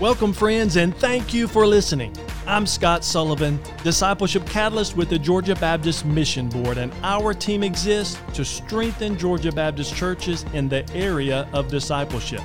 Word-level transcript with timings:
Welcome, 0.00 0.32
friends, 0.32 0.76
and 0.76 0.96
thank 0.96 1.34
you 1.34 1.46
for 1.46 1.66
listening. 1.66 2.16
I'm 2.46 2.64
Scott 2.64 3.04
Sullivan, 3.04 3.60
Discipleship 3.84 4.46
Catalyst 4.46 4.96
with 4.96 5.10
the 5.10 5.18
Georgia 5.18 5.54
Baptist 5.54 6.06
Mission 6.06 6.48
Board, 6.48 6.78
and 6.78 6.90
our 7.02 7.34
team 7.34 7.62
exists 7.62 8.18
to 8.32 8.42
strengthen 8.42 9.18
Georgia 9.18 9.52
Baptist 9.52 9.94
churches 9.94 10.46
in 10.54 10.70
the 10.70 10.90
area 10.94 11.46
of 11.52 11.68
discipleship. 11.68 12.40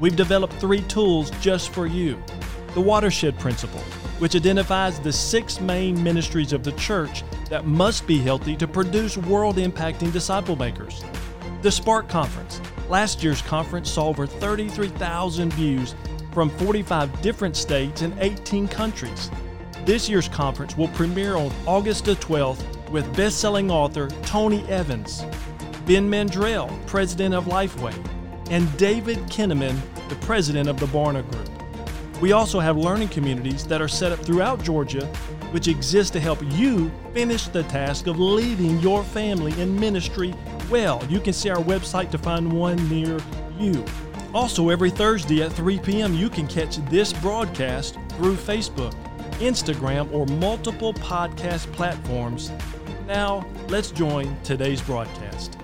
We've 0.00 0.16
developed 0.16 0.54
three 0.54 0.80
tools 0.84 1.30
just 1.42 1.74
for 1.74 1.86
you 1.86 2.22
the 2.72 2.80
Watershed 2.80 3.38
Principle, 3.38 3.82
which 4.18 4.34
identifies 4.34 4.98
the 4.98 5.12
six 5.12 5.60
main 5.60 6.02
ministries 6.02 6.54
of 6.54 6.64
the 6.64 6.72
church 6.72 7.22
that 7.50 7.66
must 7.66 8.06
be 8.06 8.18
healthy 8.18 8.56
to 8.56 8.66
produce 8.66 9.18
world 9.18 9.56
impacting 9.56 10.10
disciple 10.10 10.56
makers. 10.56 11.04
The 11.60 11.70
Spark 11.70 12.08
Conference. 12.08 12.62
Last 12.88 13.22
year's 13.22 13.42
conference 13.42 13.90
saw 13.90 14.08
over 14.08 14.26
33,000 14.26 15.52
views 15.52 15.94
from 16.34 16.50
45 16.50 17.22
different 17.22 17.56
states 17.56 18.02
and 18.02 18.14
18 18.18 18.68
countries. 18.68 19.30
This 19.84 20.08
year's 20.08 20.28
conference 20.28 20.76
will 20.76 20.88
premiere 20.88 21.36
on 21.36 21.52
August 21.66 22.06
the 22.06 22.16
12th 22.16 22.90
with 22.90 23.16
best-selling 23.16 23.70
author 23.70 24.08
Tony 24.22 24.66
Evans, 24.68 25.24
Ben 25.86 26.10
Mandrell, 26.10 26.68
president 26.86 27.34
of 27.34 27.44
Lifeway, 27.44 27.94
and 28.50 28.74
David 28.76 29.18
Kinnaman, 29.28 29.78
the 30.08 30.16
president 30.16 30.68
of 30.68 30.78
the 30.80 30.86
Barna 30.86 31.28
Group. 31.30 31.50
We 32.20 32.32
also 32.32 32.60
have 32.60 32.76
learning 32.76 33.08
communities 33.08 33.66
that 33.66 33.80
are 33.80 33.88
set 33.88 34.12
up 34.12 34.18
throughout 34.18 34.62
Georgia, 34.62 35.06
which 35.50 35.68
exist 35.68 36.12
to 36.14 36.20
help 36.20 36.40
you 36.52 36.90
finish 37.12 37.46
the 37.48 37.62
task 37.64 38.06
of 38.06 38.18
leading 38.18 38.78
your 38.80 39.04
family 39.04 39.58
in 39.60 39.78
ministry 39.78 40.34
well. 40.70 41.04
You 41.08 41.20
can 41.20 41.32
see 41.32 41.50
our 41.50 41.62
website 41.62 42.10
to 42.12 42.18
find 42.18 42.50
one 42.50 42.88
near 42.88 43.20
you. 43.58 43.84
Also, 44.34 44.68
every 44.68 44.90
Thursday 44.90 45.42
at 45.44 45.52
3 45.52 45.78
p.m., 45.78 46.12
you 46.12 46.28
can 46.28 46.48
catch 46.48 46.78
this 46.88 47.12
broadcast 47.12 47.96
through 48.08 48.34
Facebook, 48.34 48.92
Instagram, 49.34 50.12
or 50.12 50.26
multiple 50.26 50.92
podcast 50.92 51.72
platforms. 51.72 52.50
Now, 53.06 53.46
let's 53.68 53.92
join 53.92 54.36
today's 54.42 54.82
broadcast. 54.82 55.56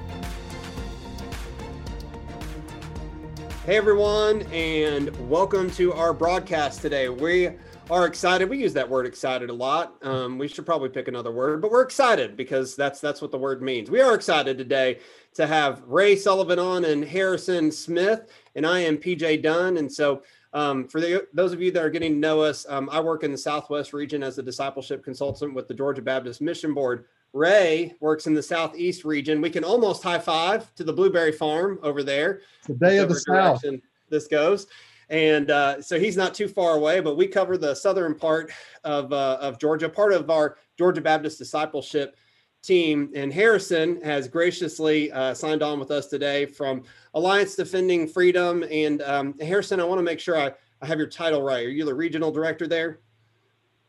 Hey, 3.66 3.76
everyone, 3.76 4.42
and 4.52 5.28
welcome 5.28 5.68
to 5.72 5.92
our 5.92 6.12
broadcast 6.12 6.80
today. 6.80 7.08
We 7.08 7.50
are 7.90 8.06
excited. 8.06 8.48
We 8.48 8.58
use 8.58 8.72
that 8.74 8.88
word 8.88 9.04
excited 9.04 9.50
a 9.50 9.54
lot. 9.54 9.96
Um, 10.02 10.38
we 10.38 10.46
should 10.46 10.64
probably 10.64 10.88
pick 10.88 11.08
another 11.08 11.32
word, 11.32 11.60
but 11.60 11.70
we're 11.70 11.82
excited 11.82 12.36
because 12.36 12.76
that's 12.76 13.00
that's 13.00 13.20
what 13.20 13.32
the 13.32 13.38
word 13.38 13.62
means. 13.62 13.90
We 13.90 14.00
are 14.00 14.14
excited 14.14 14.56
today 14.56 15.00
to 15.34 15.46
have 15.46 15.82
Ray 15.86 16.16
Sullivan 16.16 16.58
on 16.58 16.84
and 16.84 17.04
Harrison 17.04 17.72
Smith, 17.72 18.30
and 18.54 18.64
I 18.64 18.80
am 18.80 18.96
PJ 18.96 19.42
Dunn. 19.42 19.76
And 19.78 19.92
so, 19.92 20.22
um, 20.52 20.86
for 20.86 21.00
the, 21.00 21.26
those 21.34 21.52
of 21.52 21.60
you 21.60 21.70
that 21.72 21.84
are 21.84 21.90
getting 21.90 22.12
to 22.12 22.18
know 22.18 22.40
us, 22.40 22.64
um, 22.68 22.88
I 22.92 23.00
work 23.00 23.24
in 23.24 23.32
the 23.32 23.38
Southwest 23.38 23.92
region 23.92 24.22
as 24.22 24.38
a 24.38 24.42
discipleship 24.42 25.04
consultant 25.04 25.54
with 25.54 25.66
the 25.66 25.74
Georgia 25.74 26.02
Baptist 26.02 26.40
Mission 26.40 26.72
Board. 26.74 27.06
Ray 27.32 27.94
works 28.00 28.26
in 28.26 28.34
the 28.34 28.42
Southeast 28.42 29.04
region. 29.04 29.40
We 29.40 29.50
can 29.50 29.62
almost 29.62 30.02
high 30.02 30.18
five 30.18 30.72
to 30.74 30.84
the 30.84 30.92
Blueberry 30.92 31.32
Farm 31.32 31.78
over 31.82 32.02
there. 32.02 32.40
The 32.66 32.74
day 32.74 32.98
of 32.98 33.08
the 33.08 33.20
South. 33.20 33.62
This 34.08 34.26
goes. 34.26 34.66
And 35.10 35.50
uh, 35.50 35.82
so 35.82 35.98
he's 35.98 36.16
not 36.16 36.34
too 36.34 36.48
far 36.48 36.76
away, 36.76 37.00
but 37.00 37.16
we 37.16 37.26
cover 37.26 37.58
the 37.58 37.74
southern 37.74 38.14
part 38.14 38.52
of, 38.84 39.12
uh, 39.12 39.38
of 39.40 39.58
Georgia, 39.58 39.88
part 39.88 40.12
of 40.12 40.30
our 40.30 40.56
Georgia 40.78 41.00
Baptist 41.00 41.38
discipleship 41.38 42.16
team. 42.62 43.10
And 43.14 43.32
Harrison 43.32 44.00
has 44.02 44.28
graciously 44.28 45.10
uh, 45.10 45.34
signed 45.34 45.62
on 45.62 45.80
with 45.80 45.90
us 45.90 46.06
today 46.06 46.46
from 46.46 46.84
Alliance 47.14 47.56
Defending 47.56 48.06
Freedom. 48.06 48.64
And 48.70 49.02
um, 49.02 49.34
Harrison, 49.40 49.80
I 49.80 49.84
want 49.84 49.98
to 49.98 50.04
make 50.04 50.20
sure 50.20 50.38
I, 50.38 50.52
I 50.80 50.86
have 50.86 50.98
your 50.98 51.08
title 51.08 51.42
right. 51.42 51.66
Are 51.66 51.70
you 51.70 51.84
the 51.84 51.94
regional 51.94 52.30
director 52.30 52.68
there? 52.68 53.00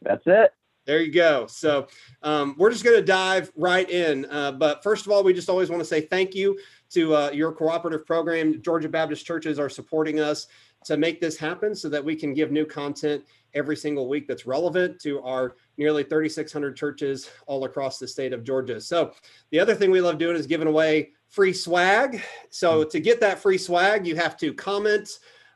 That's 0.02 0.23
it. 0.25 0.53
There 0.85 1.02
you 1.02 1.11
go. 1.11 1.45
So 1.45 1.88
um, 2.23 2.56
we're 2.58 2.72
just 2.72 2.83
going 2.83 2.97
to 2.97 3.06
dive 3.06 3.52
right 3.56 3.88
in. 3.88 4.25
Uh, 4.25 4.53
but 4.53 4.81
first 4.81 5.06
of 5.06 5.12
all, 5.12 5.24
we 5.24 5.31
just 5.31 5.47
always 5.47 5.69
want 5.69 5.79
to 5.79 5.85
say 5.85 6.01
thank 6.01 6.34
you 6.34 6.57
to 6.90 7.16
uh, 7.16 7.31
your 7.31 7.51
cooperative 7.51 8.06
program. 8.06 8.59
Georgia 8.63 8.90
Baptist 8.90 9.24
churches 9.24 9.59
are 9.59 9.69
supporting 9.69 10.19
us 10.19 10.47
to 10.86 10.97
make 10.97 11.22
this 11.22 11.38
happen 11.38 11.75
so 11.75 11.90
that 11.90 12.03
we 12.03 12.16
can 12.16 12.34
give 12.34 12.52
new 12.52 12.66
content 12.66 13.24
every 13.53 13.75
single 13.75 14.08
week 14.08 14.28
that's 14.28 14.46
relevant 14.46 15.00
to 15.02 15.22
our 15.22 15.56
nearly 15.78 16.03
3,600 16.03 16.75
churches 16.75 17.30
all 17.47 17.66
across 17.66 18.00
the 18.00 18.08
state 18.08 18.34
of 18.34 18.44
Georgia. 18.44 18.80
So, 18.80 19.14
the 19.52 19.59
other 19.59 19.75
thing 19.75 19.92
we 19.92 20.02
love 20.02 20.18
doing 20.18 20.36
is 20.36 20.47
giving 20.47 20.68
away 20.68 21.12
free 21.28 21.53
swag. 21.53 22.22
So, 22.50 22.84
to 22.84 23.00
get 23.00 23.19
that 23.22 23.40
free 23.40 23.58
swag, 23.58 24.08
you 24.08 24.16
have 24.16 24.38
to 24.38 24.53
comment 24.53 25.09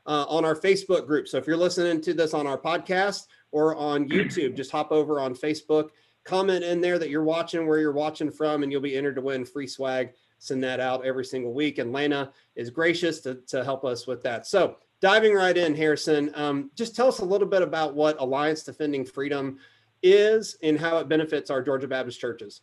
uh, 0.06 0.24
on 0.28 0.44
our 0.44 0.54
Facebook 0.54 1.06
group. 1.06 1.28
So, 1.28 1.38
if 1.38 1.46
you're 1.46 1.56
listening 1.56 2.00
to 2.02 2.14
this 2.14 2.34
on 2.34 2.46
our 2.46 2.58
podcast 2.58 3.26
or 3.52 3.74
on 3.76 4.08
YouTube, 4.10 4.56
just 4.56 4.70
hop 4.70 4.92
over 4.92 5.20
on 5.20 5.34
Facebook, 5.34 5.90
comment 6.24 6.64
in 6.64 6.80
there 6.80 6.98
that 6.98 7.10
you're 7.10 7.24
watching, 7.24 7.66
where 7.66 7.78
you're 7.78 7.92
watching 7.92 8.30
from, 8.30 8.62
and 8.62 8.70
you'll 8.70 8.80
be 8.80 8.96
entered 8.96 9.16
to 9.16 9.22
win 9.22 9.44
free 9.44 9.66
swag. 9.66 10.10
Send 10.38 10.62
that 10.64 10.80
out 10.80 11.06
every 11.06 11.24
single 11.24 11.54
week. 11.54 11.78
And 11.78 11.92
Lena 11.92 12.30
is 12.56 12.68
gracious 12.68 13.20
to, 13.20 13.36
to 13.46 13.64
help 13.64 13.86
us 13.86 14.06
with 14.06 14.22
that. 14.24 14.46
So, 14.46 14.76
diving 15.06 15.34
right 15.34 15.56
in, 15.56 15.72
Harrison, 15.72 16.32
um, 16.34 16.68
just 16.74 16.96
tell 16.96 17.06
us 17.06 17.20
a 17.20 17.24
little 17.24 17.46
bit 17.46 17.62
about 17.62 17.94
what 17.94 18.20
Alliance 18.20 18.64
Defending 18.64 19.04
Freedom 19.04 19.56
is 20.02 20.56
and 20.64 20.80
how 20.80 20.98
it 20.98 21.08
benefits 21.08 21.48
our 21.48 21.62
Georgia 21.62 21.86
Baptist 21.86 22.18
churches. 22.18 22.62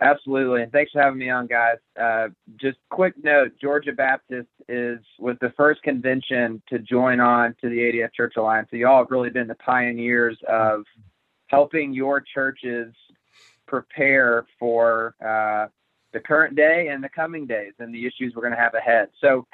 Absolutely, 0.00 0.64
and 0.64 0.72
thanks 0.72 0.90
for 0.90 1.00
having 1.00 1.20
me 1.20 1.30
on, 1.30 1.46
guys. 1.46 1.76
Uh, 1.96 2.26
just 2.60 2.78
quick 2.90 3.14
note: 3.22 3.52
Georgia 3.60 3.92
Baptist 3.92 4.48
is 4.68 4.98
was 5.20 5.36
the 5.40 5.52
first 5.56 5.80
convention 5.84 6.60
to 6.68 6.80
join 6.80 7.20
on 7.20 7.54
to 7.60 7.68
the 7.68 7.76
ADF 7.76 8.12
Church 8.12 8.34
Alliance. 8.36 8.66
So 8.72 8.76
y'all 8.76 8.98
have 8.98 9.12
really 9.12 9.30
been 9.30 9.46
the 9.46 9.54
pioneers 9.54 10.36
of 10.48 10.82
helping 11.46 11.92
your 11.92 12.20
churches 12.20 12.92
prepare 13.68 14.44
for 14.58 15.14
uh, 15.24 15.68
the 16.12 16.18
current 16.18 16.56
day 16.56 16.88
and 16.88 17.04
the 17.04 17.08
coming 17.10 17.46
days 17.46 17.74
and 17.78 17.94
the 17.94 18.04
issues 18.04 18.32
we're 18.34 18.42
going 18.42 18.54
to 18.54 18.58
have 18.58 18.74
ahead. 18.74 19.10
So 19.20 19.46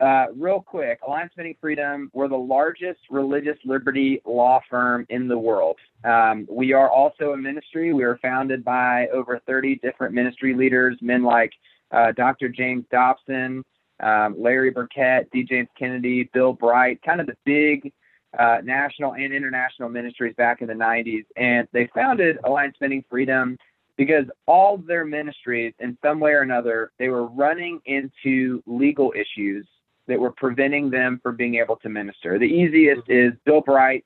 uh, 0.00 0.26
real 0.36 0.60
quick, 0.60 1.00
Alliance 1.06 1.30
Defending 1.30 1.56
Freedom, 1.60 2.10
we're 2.12 2.28
the 2.28 2.36
largest 2.36 3.00
religious 3.10 3.56
liberty 3.64 4.22
law 4.24 4.60
firm 4.70 5.04
in 5.08 5.26
the 5.26 5.38
world. 5.38 5.76
Um, 6.04 6.46
we 6.48 6.72
are 6.72 6.88
also 6.88 7.32
a 7.32 7.36
ministry. 7.36 7.92
We 7.92 8.04
are 8.04 8.16
founded 8.18 8.64
by 8.64 9.08
over 9.08 9.40
30 9.46 9.76
different 9.76 10.14
ministry 10.14 10.54
leaders, 10.54 10.96
men 11.00 11.24
like 11.24 11.52
uh, 11.90 12.12
Dr. 12.12 12.48
James 12.48 12.84
Dobson, 12.92 13.64
um, 14.00 14.36
Larry 14.38 14.70
Burkett, 14.70 15.30
D. 15.32 15.42
James 15.42 15.68
Kennedy, 15.76 16.30
Bill 16.32 16.52
Bright, 16.52 17.02
kind 17.02 17.20
of 17.20 17.26
the 17.26 17.36
big 17.44 17.92
uh, 18.38 18.58
national 18.62 19.14
and 19.14 19.32
international 19.32 19.88
ministries 19.88 20.34
back 20.36 20.60
in 20.60 20.68
the 20.68 20.74
90s. 20.74 21.24
And 21.36 21.66
they 21.72 21.88
founded 21.92 22.38
Alliance 22.44 22.74
Defending 22.74 23.04
Freedom 23.10 23.56
because 23.96 24.26
all 24.46 24.76
their 24.76 25.04
ministries, 25.04 25.74
in 25.80 25.98
some 26.04 26.20
way 26.20 26.30
or 26.30 26.42
another, 26.42 26.92
they 27.00 27.08
were 27.08 27.26
running 27.26 27.80
into 27.84 28.62
legal 28.64 29.12
issues 29.16 29.66
that 30.08 30.18
were 30.18 30.32
preventing 30.32 30.90
them 30.90 31.20
from 31.22 31.36
being 31.36 31.56
able 31.56 31.76
to 31.76 31.88
minister. 31.88 32.38
The 32.38 32.46
easiest 32.46 33.02
mm-hmm. 33.02 33.34
is 33.34 33.38
Bill 33.44 33.60
Bright, 33.60 34.04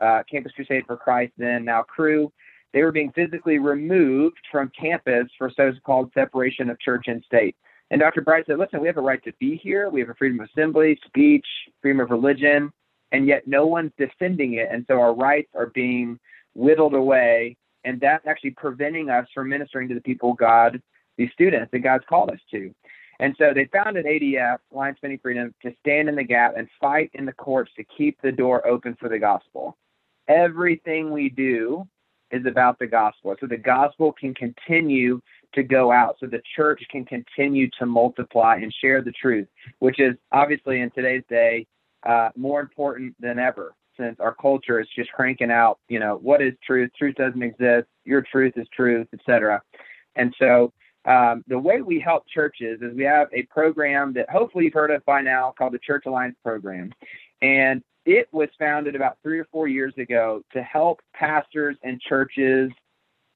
uh, 0.00 0.22
Campus 0.30 0.52
Crusade 0.52 0.84
for 0.86 0.96
Christ, 0.96 1.32
then 1.38 1.64
now 1.64 1.82
Cru. 1.82 2.30
They 2.72 2.82
were 2.82 2.92
being 2.92 3.12
physically 3.12 3.58
removed 3.58 4.36
from 4.50 4.70
campus 4.78 5.28
for 5.38 5.50
so-called 5.56 6.10
separation 6.12 6.68
of 6.68 6.80
church 6.80 7.04
and 7.06 7.22
state. 7.24 7.56
And 7.90 8.00
Dr. 8.00 8.22
Bright 8.22 8.46
said, 8.46 8.58
listen, 8.58 8.80
we 8.80 8.88
have 8.88 8.96
a 8.96 9.02
right 9.02 9.22
to 9.22 9.32
be 9.38 9.56
here. 9.56 9.88
We 9.90 10.00
have 10.00 10.08
a 10.08 10.14
freedom 10.14 10.40
of 10.40 10.48
assembly, 10.52 10.98
speech, 11.06 11.46
freedom 11.80 12.00
of 12.00 12.10
religion, 12.10 12.72
and 13.12 13.28
yet 13.28 13.46
no 13.46 13.66
one's 13.66 13.92
defending 13.96 14.54
it. 14.54 14.68
And 14.72 14.84
so 14.88 14.98
our 15.00 15.14
rights 15.14 15.50
are 15.54 15.66
being 15.66 16.18
whittled 16.54 16.94
away. 16.94 17.56
And 17.84 18.00
that's 18.00 18.26
actually 18.26 18.50
preventing 18.50 19.10
us 19.10 19.28
from 19.32 19.48
ministering 19.48 19.88
to 19.88 19.94
the 19.94 20.00
people 20.00 20.32
God, 20.32 20.82
these 21.16 21.30
students 21.32 21.70
that 21.70 21.80
God's 21.80 22.04
called 22.08 22.30
us 22.30 22.40
to. 22.50 22.74
And 23.20 23.34
so 23.38 23.52
they 23.54 23.68
founded 23.72 24.06
ADF, 24.06 24.58
Alliance 24.72 24.96
Defending 24.96 25.18
Freedom, 25.20 25.54
to 25.62 25.72
stand 25.80 26.08
in 26.08 26.16
the 26.16 26.24
gap 26.24 26.54
and 26.56 26.68
fight 26.80 27.10
in 27.14 27.24
the 27.24 27.32
courts 27.32 27.70
to 27.76 27.84
keep 27.96 28.20
the 28.22 28.32
door 28.32 28.66
open 28.66 28.96
for 28.98 29.08
the 29.08 29.18
gospel. 29.18 29.76
Everything 30.28 31.10
we 31.10 31.28
do 31.28 31.86
is 32.30 32.44
about 32.46 32.78
the 32.78 32.86
gospel. 32.86 33.34
So 33.40 33.46
the 33.46 33.56
gospel 33.56 34.12
can 34.12 34.34
continue 34.34 35.20
to 35.54 35.62
go 35.62 35.92
out, 35.92 36.16
so 36.18 36.26
the 36.26 36.42
church 36.56 36.82
can 36.90 37.04
continue 37.04 37.68
to 37.78 37.86
multiply 37.86 38.56
and 38.56 38.74
share 38.80 39.02
the 39.02 39.12
truth, 39.12 39.46
which 39.78 40.00
is 40.00 40.14
obviously 40.32 40.80
in 40.80 40.90
today's 40.90 41.22
day 41.28 41.66
uh, 42.04 42.30
more 42.34 42.60
important 42.60 43.14
than 43.20 43.38
ever 43.38 43.74
since 43.96 44.18
our 44.20 44.34
culture 44.34 44.80
is 44.80 44.88
just 44.96 45.10
cranking 45.12 45.50
out, 45.50 45.78
you 45.88 46.00
know, 46.00 46.18
what 46.22 46.42
is 46.42 46.52
truth? 46.66 46.90
Truth 46.98 47.14
doesn't 47.16 47.42
exist. 47.42 47.86
Your 48.04 48.22
truth 48.22 48.54
is 48.56 48.66
truth, 48.74 49.06
etc. 49.12 49.62
And 50.16 50.34
so 50.38 50.72
um, 51.06 51.44
the 51.46 51.58
way 51.58 51.82
we 51.82 52.00
help 52.00 52.24
churches 52.26 52.80
is 52.80 52.94
we 52.96 53.04
have 53.04 53.28
a 53.32 53.42
program 53.44 54.12
that 54.14 54.28
hopefully 54.30 54.64
you've 54.64 54.74
heard 54.74 54.90
of 54.90 55.04
by 55.04 55.20
now 55.20 55.54
called 55.56 55.74
the 55.74 55.78
Church 55.78 56.04
Alliance 56.06 56.36
Program. 56.42 56.92
And 57.42 57.82
it 58.06 58.28
was 58.32 58.48
founded 58.58 58.94
about 58.94 59.18
three 59.22 59.38
or 59.38 59.46
four 59.52 59.68
years 59.68 59.94
ago 59.98 60.42
to 60.52 60.62
help 60.62 61.00
pastors 61.14 61.76
and 61.82 62.00
churches 62.00 62.70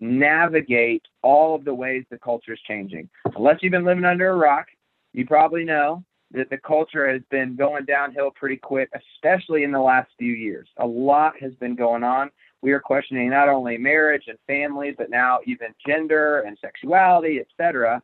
navigate 0.00 1.02
all 1.22 1.54
of 1.54 1.64
the 1.64 1.74
ways 1.74 2.04
the 2.10 2.18
culture 2.18 2.52
is 2.52 2.60
changing. 2.66 3.08
Unless 3.36 3.58
you've 3.62 3.72
been 3.72 3.84
living 3.84 4.04
under 4.04 4.30
a 4.30 4.36
rock, 4.36 4.66
you 5.12 5.26
probably 5.26 5.64
know 5.64 6.04
that 6.30 6.50
the 6.50 6.58
culture 6.58 7.10
has 7.10 7.22
been 7.30 7.56
going 7.56 7.84
downhill 7.86 8.30
pretty 8.30 8.56
quick, 8.56 8.90
especially 8.94 9.64
in 9.64 9.72
the 9.72 9.80
last 9.80 10.10
few 10.18 10.32
years. 10.32 10.68
A 10.78 10.86
lot 10.86 11.32
has 11.40 11.54
been 11.54 11.74
going 11.74 12.04
on. 12.04 12.30
We 12.60 12.72
are 12.72 12.80
questioning 12.80 13.30
not 13.30 13.48
only 13.48 13.78
marriage 13.78 14.24
and 14.26 14.38
family, 14.46 14.92
but 14.96 15.10
now 15.10 15.38
even 15.46 15.68
gender 15.86 16.40
and 16.40 16.58
sexuality, 16.60 17.40
etc. 17.40 18.02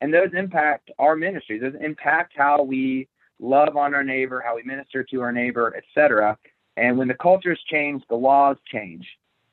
And 0.00 0.12
those 0.12 0.30
impact 0.34 0.90
our 0.98 1.16
ministry. 1.16 1.58
Those 1.58 1.74
impact 1.80 2.34
how 2.36 2.62
we 2.62 3.08
love 3.38 3.76
on 3.76 3.94
our 3.94 4.04
neighbor, 4.04 4.42
how 4.44 4.56
we 4.56 4.62
minister 4.62 5.02
to 5.04 5.20
our 5.22 5.32
neighbor, 5.32 5.74
etc. 5.76 6.36
And 6.76 6.98
when 6.98 7.08
the 7.08 7.14
cultures 7.14 7.60
change, 7.70 8.02
the 8.08 8.16
laws 8.16 8.56
change. 8.70 9.06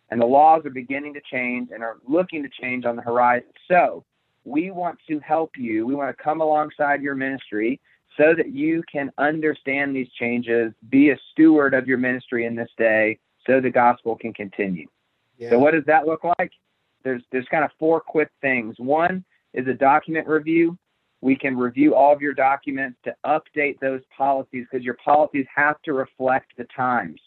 And 0.09 0.21
the 0.21 0.25
laws 0.25 0.65
are 0.65 0.69
beginning 0.69 1.13
to 1.15 1.21
change 1.31 1.69
and 1.73 1.81
are 1.81 1.97
looking 2.07 2.43
to 2.43 2.49
change 2.61 2.85
on 2.85 2.95
the 2.95 3.01
horizon. 3.01 3.49
So 3.67 4.03
we 4.43 4.71
want 4.71 4.99
to 5.07 5.19
help 5.19 5.51
you. 5.57 5.85
We 5.85 5.95
want 5.95 6.15
to 6.15 6.23
come 6.23 6.41
alongside 6.41 7.01
your 7.01 7.15
ministry 7.15 7.79
so 8.17 8.35
that 8.35 8.51
you 8.51 8.83
can 8.91 9.11
understand 9.17 9.95
these 9.95 10.09
changes, 10.19 10.71
be 10.89 11.09
a 11.09 11.17
steward 11.31 11.73
of 11.73 11.87
your 11.87 11.97
ministry 11.97 12.45
in 12.45 12.55
this 12.55 12.69
day, 12.77 13.17
so 13.45 13.59
the 13.59 13.69
gospel 13.69 14.15
can 14.15 14.33
continue. 14.33 14.87
Yeah. 15.37 15.51
So 15.51 15.59
what 15.59 15.71
does 15.71 15.85
that 15.85 16.05
look 16.05 16.23
like? 16.39 16.51
There's 17.03 17.23
there's 17.31 17.47
kind 17.49 17.63
of 17.63 17.71
four 17.77 17.99
quick 17.99 18.29
things. 18.41 18.75
One 18.77 19.23
is 19.53 19.67
a 19.67 19.73
document 19.73 20.27
review. 20.27 20.77
We 21.21 21.35
can 21.35 21.57
review 21.57 21.95
all 21.95 22.13
of 22.13 22.21
your 22.21 22.33
documents 22.33 22.97
to 23.05 23.15
update 23.25 23.79
those 23.79 24.01
policies 24.15 24.65
because 24.69 24.83
your 24.83 24.97
policies 25.03 25.45
have 25.55 25.81
to 25.83 25.93
reflect 25.93 26.51
the 26.57 26.65
times. 26.75 27.19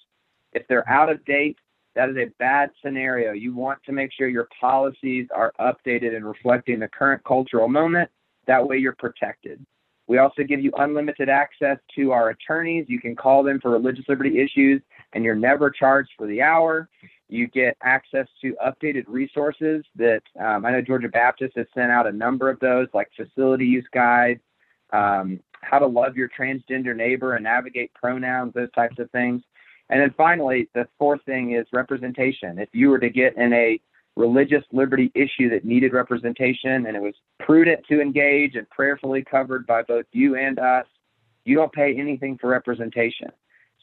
If 0.52 0.66
they're 0.68 0.88
out 0.88 1.10
of 1.10 1.24
date, 1.24 1.58
that 1.94 2.10
is 2.10 2.16
a 2.16 2.26
bad 2.38 2.70
scenario. 2.84 3.32
You 3.32 3.54
want 3.54 3.78
to 3.86 3.92
make 3.92 4.12
sure 4.12 4.28
your 4.28 4.48
policies 4.60 5.28
are 5.34 5.52
updated 5.58 6.14
and 6.14 6.26
reflecting 6.26 6.78
the 6.78 6.88
current 6.88 7.24
cultural 7.24 7.68
moment. 7.68 8.10
That 8.46 8.66
way 8.66 8.76
you're 8.76 8.94
protected. 8.98 9.64
We 10.06 10.18
also 10.18 10.44
give 10.44 10.60
you 10.60 10.72
unlimited 10.76 11.28
access 11.28 11.78
to 11.96 12.12
our 12.12 12.28
attorneys. 12.30 12.84
You 12.88 13.00
can 13.00 13.16
call 13.16 13.42
them 13.42 13.60
for 13.60 13.70
religious 13.70 14.04
liberty 14.08 14.38
issues 14.38 14.82
and 15.12 15.24
you're 15.24 15.34
never 15.34 15.70
charged 15.70 16.10
for 16.16 16.26
the 16.26 16.42
hour. 16.42 16.88
You 17.28 17.48
get 17.48 17.76
access 17.82 18.26
to 18.42 18.56
updated 18.64 19.04
resources 19.08 19.84
that 19.96 20.22
um, 20.38 20.64
I 20.64 20.70
know 20.70 20.82
Georgia 20.82 21.08
Baptist 21.08 21.56
has 21.56 21.66
sent 21.74 21.90
out 21.90 22.06
a 22.06 22.12
number 22.12 22.48
of 22.48 22.60
those, 22.60 22.86
like 22.94 23.10
facility 23.16 23.66
use 23.66 23.86
guides, 23.92 24.40
um, 24.92 25.40
how 25.62 25.78
to 25.78 25.86
love 25.86 26.16
your 26.16 26.28
transgender 26.28 26.94
neighbor 26.94 27.34
and 27.34 27.44
navigate 27.44 27.92
pronouns, 27.94 28.54
those 28.54 28.70
types 28.72 28.98
of 28.98 29.10
things. 29.10 29.42
And 29.88 30.00
then 30.00 30.14
finally, 30.16 30.68
the 30.74 30.86
fourth 30.98 31.22
thing 31.24 31.52
is 31.52 31.66
representation. 31.72 32.58
If 32.58 32.68
you 32.72 32.90
were 32.90 32.98
to 32.98 33.10
get 33.10 33.36
in 33.36 33.52
a 33.52 33.80
religious 34.16 34.64
liberty 34.72 35.12
issue 35.14 35.50
that 35.50 35.64
needed 35.64 35.92
representation 35.92 36.86
and 36.86 36.96
it 36.96 37.02
was 37.02 37.14
prudent 37.38 37.84
to 37.88 38.00
engage 38.00 38.56
and 38.56 38.68
prayerfully 38.70 39.22
covered 39.22 39.66
by 39.66 39.82
both 39.82 40.06
you 40.12 40.36
and 40.36 40.58
us, 40.58 40.86
you 41.44 41.54
don't 41.54 41.72
pay 41.72 41.94
anything 41.96 42.38
for 42.38 42.48
representation. 42.48 43.30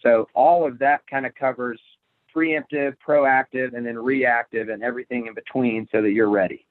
So 0.04 0.28
all 0.36 0.68
of 0.68 0.78
that 0.80 1.08
kind 1.08 1.26
of 1.26 1.34
covers 1.34 1.80
preemptive, 2.36 2.96
proactive, 3.06 3.74
and 3.76 3.86
then 3.86 3.98
reactive, 3.98 4.70
and 4.70 4.84
everything 4.84 5.28
in 5.28 5.34
between, 5.34 5.88
so 5.92 6.02
that 6.02 6.12
you're 6.12 6.30
ready. 6.30 6.68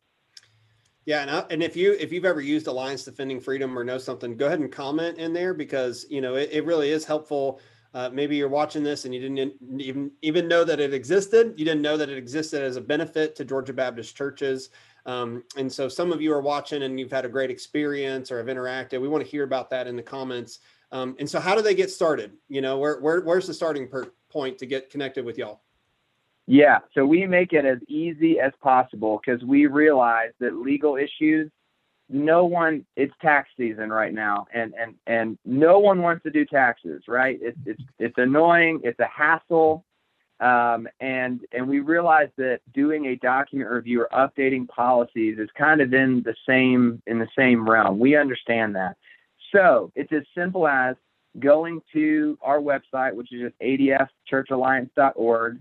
Yeah, 1.05 1.23
and, 1.23 1.31
I, 1.31 1.45
and 1.51 1.63
if 1.63 1.77
you 1.77 1.97
if 1.99 2.13
you've 2.13 2.25
ever 2.25 2.41
used 2.41 2.69
Alliance 2.69 3.05
Defending 3.05 3.41
Freedom 3.41 3.77
or 3.77 3.83
know 3.83 3.99
something, 3.99 4.37
go 4.37 4.47
ahead 4.47 4.61
and 4.61 4.71
comment 4.71 5.19
in 5.19 5.33
there 5.33 5.55
because 5.55 6.07
you 6.09 6.21
know 6.21 6.37
it, 6.37 6.51
it 6.53 6.65
really 6.65 6.91
is 6.91 7.05
helpful. 7.05 7.61
Uh, 7.95 8.09
maybe 8.11 8.37
you're 8.37 8.49
watching 8.49 8.83
this 8.83 9.05
and 9.05 9.15
you 9.15 9.21
didn't 9.21 9.55
even 9.79 10.11
even 10.23 10.49
know 10.49 10.65
that 10.65 10.81
it 10.81 10.95
existed. 10.95 11.55
You 11.57 11.65
didn't 11.65 11.83
know 11.83 11.97
that 11.97 12.09
it 12.09 12.17
existed 12.17 12.63
as 12.63 12.77
a 12.77 12.81
benefit 12.81 13.35
to 13.37 13.45
Georgia 13.45 13.73
Baptist 13.73 14.17
churches. 14.17 14.71
Um, 15.05 15.43
and 15.57 15.71
so 15.71 15.89
some 15.89 16.13
of 16.13 16.23
you 16.23 16.33
are 16.33 16.41
watching 16.41 16.85
and 16.85 16.99
you've 16.99 17.11
had 17.11 17.25
a 17.25 17.29
great 17.29 17.51
experience 17.51 18.31
or 18.31 18.39
have 18.39 18.47
interacted. 18.47 19.01
We 19.01 19.09
want 19.09 19.25
to 19.25 19.31
hear 19.31 19.43
about 19.43 19.69
that 19.71 19.89
in 19.89 19.97
the 19.97 20.03
comments. 20.03 20.61
Um, 20.93 21.17
and 21.19 21.29
so, 21.29 21.41
how 21.41 21.57
do 21.57 21.63
they 21.63 21.75
get 21.75 21.91
started? 21.91 22.33
You 22.49 22.61
know, 22.61 22.79
where, 22.79 23.01
where 23.01 23.23
where's 23.23 23.47
the 23.47 23.55
starting 23.55 23.89
per- 23.89 24.13
point 24.31 24.59
to 24.59 24.67
get 24.67 24.91
connected 24.91 25.25
with 25.25 25.39
y'all? 25.39 25.63
Yeah, 26.47 26.81
so 26.95 27.07
we 27.07 27.27
make 27.27 27.53
it 27.55 27.65
as 27.65 27.79
easy 27.89 28.39
as 28.39 28.53
possible 28.61 29.21
because 29.25 29.43
we 29.43 29.67
realize 29.67 30.33
that 30.41 30.57
legal 30.57 30.97
issues, 30.97 31.51
no 32.11 32.45
one. 32.45 32.85
It's 32.95 33.15
tax 33.23 33.49
season 33.57 33.91
right 33.91 34.13
now, 34.13 34.47
and 34.53 34.75
and 34.79 34.95
and 35.07 35.39
no 35.47 35.79
one 35.79 36.03
wants 36.03 36.25
to 36.25 36.31
do 36.31 36.45
taxes, 36.45 37.03
right? 37.09 37.39
It's 37.41 37.59
it's 37.65 37.83
it's 37.99 38.19
annoying. 38.19 38.81
It's 38.85 39.01
a 39.01 39.07
hassle. 39.07 39.85
Um, 40.41 40.89
and 41.01 41.41
and 41.53 41.69
we 41.69 41.79
realize 41.79 42.29
that 42.37 42.61
doing 42.75 43.07
a 43.07 43.17
document 43.17 43.71
review 43.71 44.03
or 44.03 44.09
updating 44.13 44.69
policies 44.69 45.39
is 45.39 45.49
kind 45.57 45.81
of 45.81 45.95
in 45.95 46.23
the 46.25 46.35
same 46.47 47.01
in 47.07 47.19
the 47.19 47.29
same 47.39 47.67
realm. 47.67 47.99
We 47.99 48.17
understand 48.17 48.75
that. 48.75 48.97
So 49.53 49.93
it's 49.95 50.13
as 50.13 50.23
simple 50.35 50.67
as 50.67 50.97
going 51.39 51.81
to 51.93 52.39
our 52.43 52.59
website, 52.59 53.15
which 53.15 53.33
is 53.33 53.43
just 53.43 53.59
adfchurchalliance.org, 53.61 55.61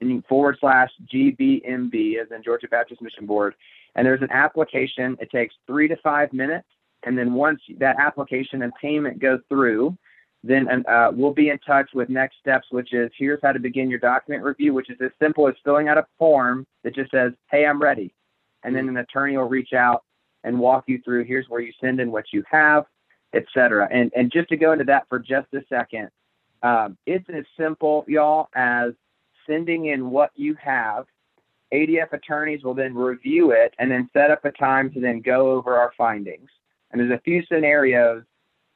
and 0.00 0.26
forward 0.26 0.58
slash 0.60 0.90
GBMB, 1.12 2.20
as 2.20 2.30
in 2.30 2.42
Georgia 2.42 2.68
Baptist 2.68 3.00
Mission 3.00 3.26
Board. 3.26 3.54
And 3.94 4.06
there's 4.06 4.22
an 4.22 4.30
application. 4.30 5.16
It 5.20 5.30
takes 5.30 5.54
three 5.66 5.88
to 5.88 5.96
five 5.96 6.32
minutes. 6.32 6.66
And 7.04 7.16
then 7.16 7.34
once 7.34 7.60
that 7.78 7.96
application 7.98 8.62
and 8.62 8.72
payment 8.80 9.20
go 9.20 9.38
through, 9.48 9.96
then 10.42 10.84
uh, 10.86 11.10
we'll 11.12 11.32
be 11.32 11.48
in 11.48 11.58
touch 11.60 11.88
with 11.94 12.10
next 12.10 12.36
steps, 12.38 12.66
which 12.70 12.92
is 12.92 13.10
here's 13.16 13.40
how 13.42 13.52
to 13.52 13.58
begin 13.58 13.88
your 13.88 13.98
document 13.98 14.44
review, 14.44 14.74
which 14.74 14.90
is 14.90 14.98
as 15.02 15.10
simple 15.18 15.48
as 15.48 15.54
filling 15.64 15.88
out 15.88 15.96
a 15.96 16.06
form 16.18 16.66
that 16.82 16.94
just 16.94 17.10
says, 17.10 17.32
hey, 17.50 17.64
I'm 17.64 17.80
ready. 17.80 18.12
And 18.62 18.74
then 18.74 18.88
an 18.88 18.96
attorney 18.98 19.36
will 19.36 19.48
reach 19.48 19.72
out 19.72 20.02
and 20.42 20.58
walk 20.58 20.84
you 20.86 21.00
through 21.02 21.24
here's 21.24 21.48
where 21.48 21.60
you 21.60 21.72
send 21.80 22.00
in 22.00 22.10
what 22.10 22.26
you 22.32 22.42
have, 22.50 22.84
etc. 23.34 23.88
And 23.90 24.10
and 24.14 24.30
just 24.32 24.48
to 24.50 24.56
go 24.56 24.72
into 24.72 24.84
that 24.84 25.08
for 25.08 25.18
just 25.18 25.52
a 25.54 25.60
second, 25.68 26.10
um, 26.62 26.96
it's 27.06 27.28
as 27.28 27.44
simple, 27.58 28.04
y'all, 28.08 28.48
as 28.54 28.92
sending 29.46 29.86
in 29.86 30.10
what 30.10 30.30
you 30.34 30.54
have. 30.54 31.06
ADF 31.72 32.12
attorneys 32.12 32.62
will 32.62 32.74
then 32.74 32.94
review 32.94 33.50
it 33.50 33.74
and 33.78 33.90
then 33.90 34.08
set 34.12 34.30
up 34.30 34.44
a 34.44 34.52
time 34.52 34.92
to 34.92 35.00
then 35.00 35.20
go 35.20 35.50
over 35.50 35.76
our 35.76 35.92
findings. 35.96 36.48
And 36.90 37.00
there's 37.00 37.10
a 37.10 37.22
few 37.22 37.42
scenarios 37.46 38.22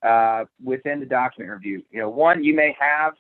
uh, 0.02 0.44
within 0.62 0.99
the 0.99 1.06
document 1.06 1.52
review. 1.52 1.84
You 1.90 2.00
know, 2.00 2.08
one, 2.08 2.43
you 2.43 2.55
may 2.55 2.75
have 2.78 3.14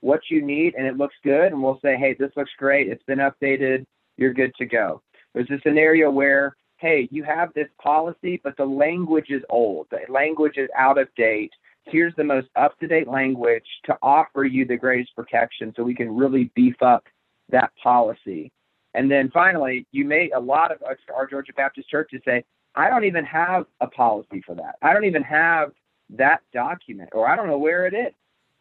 what 0.00 0.20
you 0.30 0.40
need 0.40 0.74
and 0.74 0.86
it 0.86 0.96
looks 0.96 1.16
good, 1.24 1.52
and 1.52 1.62
we'll 1.62 1.80
say, 1.82 1.96
hey, 1.96 2.14
this 2.14 2.30
looks 2.36 2.52
great. 2.58 2.88
It's 2.88 3.02
been 3.04 3.18
updated. 3.18 3.86
You're 4.16 4.34
good 4.34 4.54
to 4.56 4.66
go. 4.66 5.02
There's 5.34 5.50
a 5.50 5.60
scenario 5.62 6.10
where 6.10 6.56
hey, 6.78 7.08
you 7.10 7.22
have 7.24 7.52
this 7.54 7.68
policy, 7.80 8.40
but 8.42 8.56
the 8.56 8.64
language 8.64 9.30
is 9.30 9.42
old. 9.48 9.86
The 9.90 10.00
language 10.08 10.56
is 10.56 10.68
out 10.76 10.98
of 10.98 11.08
date. 11.16 11.52
Here's 11.84 12.14
the 12.16 12.24
most 12.24 12.48
up 12.56 12.78
to 12.80 12.86
date 12.86 13.08
language 13.08 13.66
to 13.84 13.96
offer 14.02 14.44
you 14.44 14.64
the 14.64 14.76
greatest 14.76 15.14
protection 15.14 15.72
so 15.76 15.82
we 15.82 15.94
can 15.94 16.14
really 16.14 16.50
beef 16.54 16.80
up 16.82 17.04
that 17.50 17.72
policy. 17.82 18.50
And 18.94 19.10
then 19.10 19.30
finally, 19.30 19.86
you 19.92 20.04
may, 20.04 20.30
a 20.30 20.40
lot 20.40 20.72
of 20.72 20.78
our 20.82 21.26
Georgia 21.26 21.52
Baptist 21.54 21.88
churches 21.88 22.22
say, 22.24 22.44
I 22.74 22.88
don't 22.88 23.04
even 23.04 23.24
have 23.24 23.66
a 23.80 23.86
policy 23.86 24.42
for 24.44 24.54
that. 24.56 24.76
I 24.82 24.92
don't 24.92 25.04
even 25.04 25.22
have 25.22 25.72
that 26.10 26.40
document, 26.52 27.10
or 27.12 27.28
I 27.28 27.36
don't 27.36 27.46
know 27.46 27.58
where 27.58 27.86
it 27.86 27.94
is. 27.94 28.12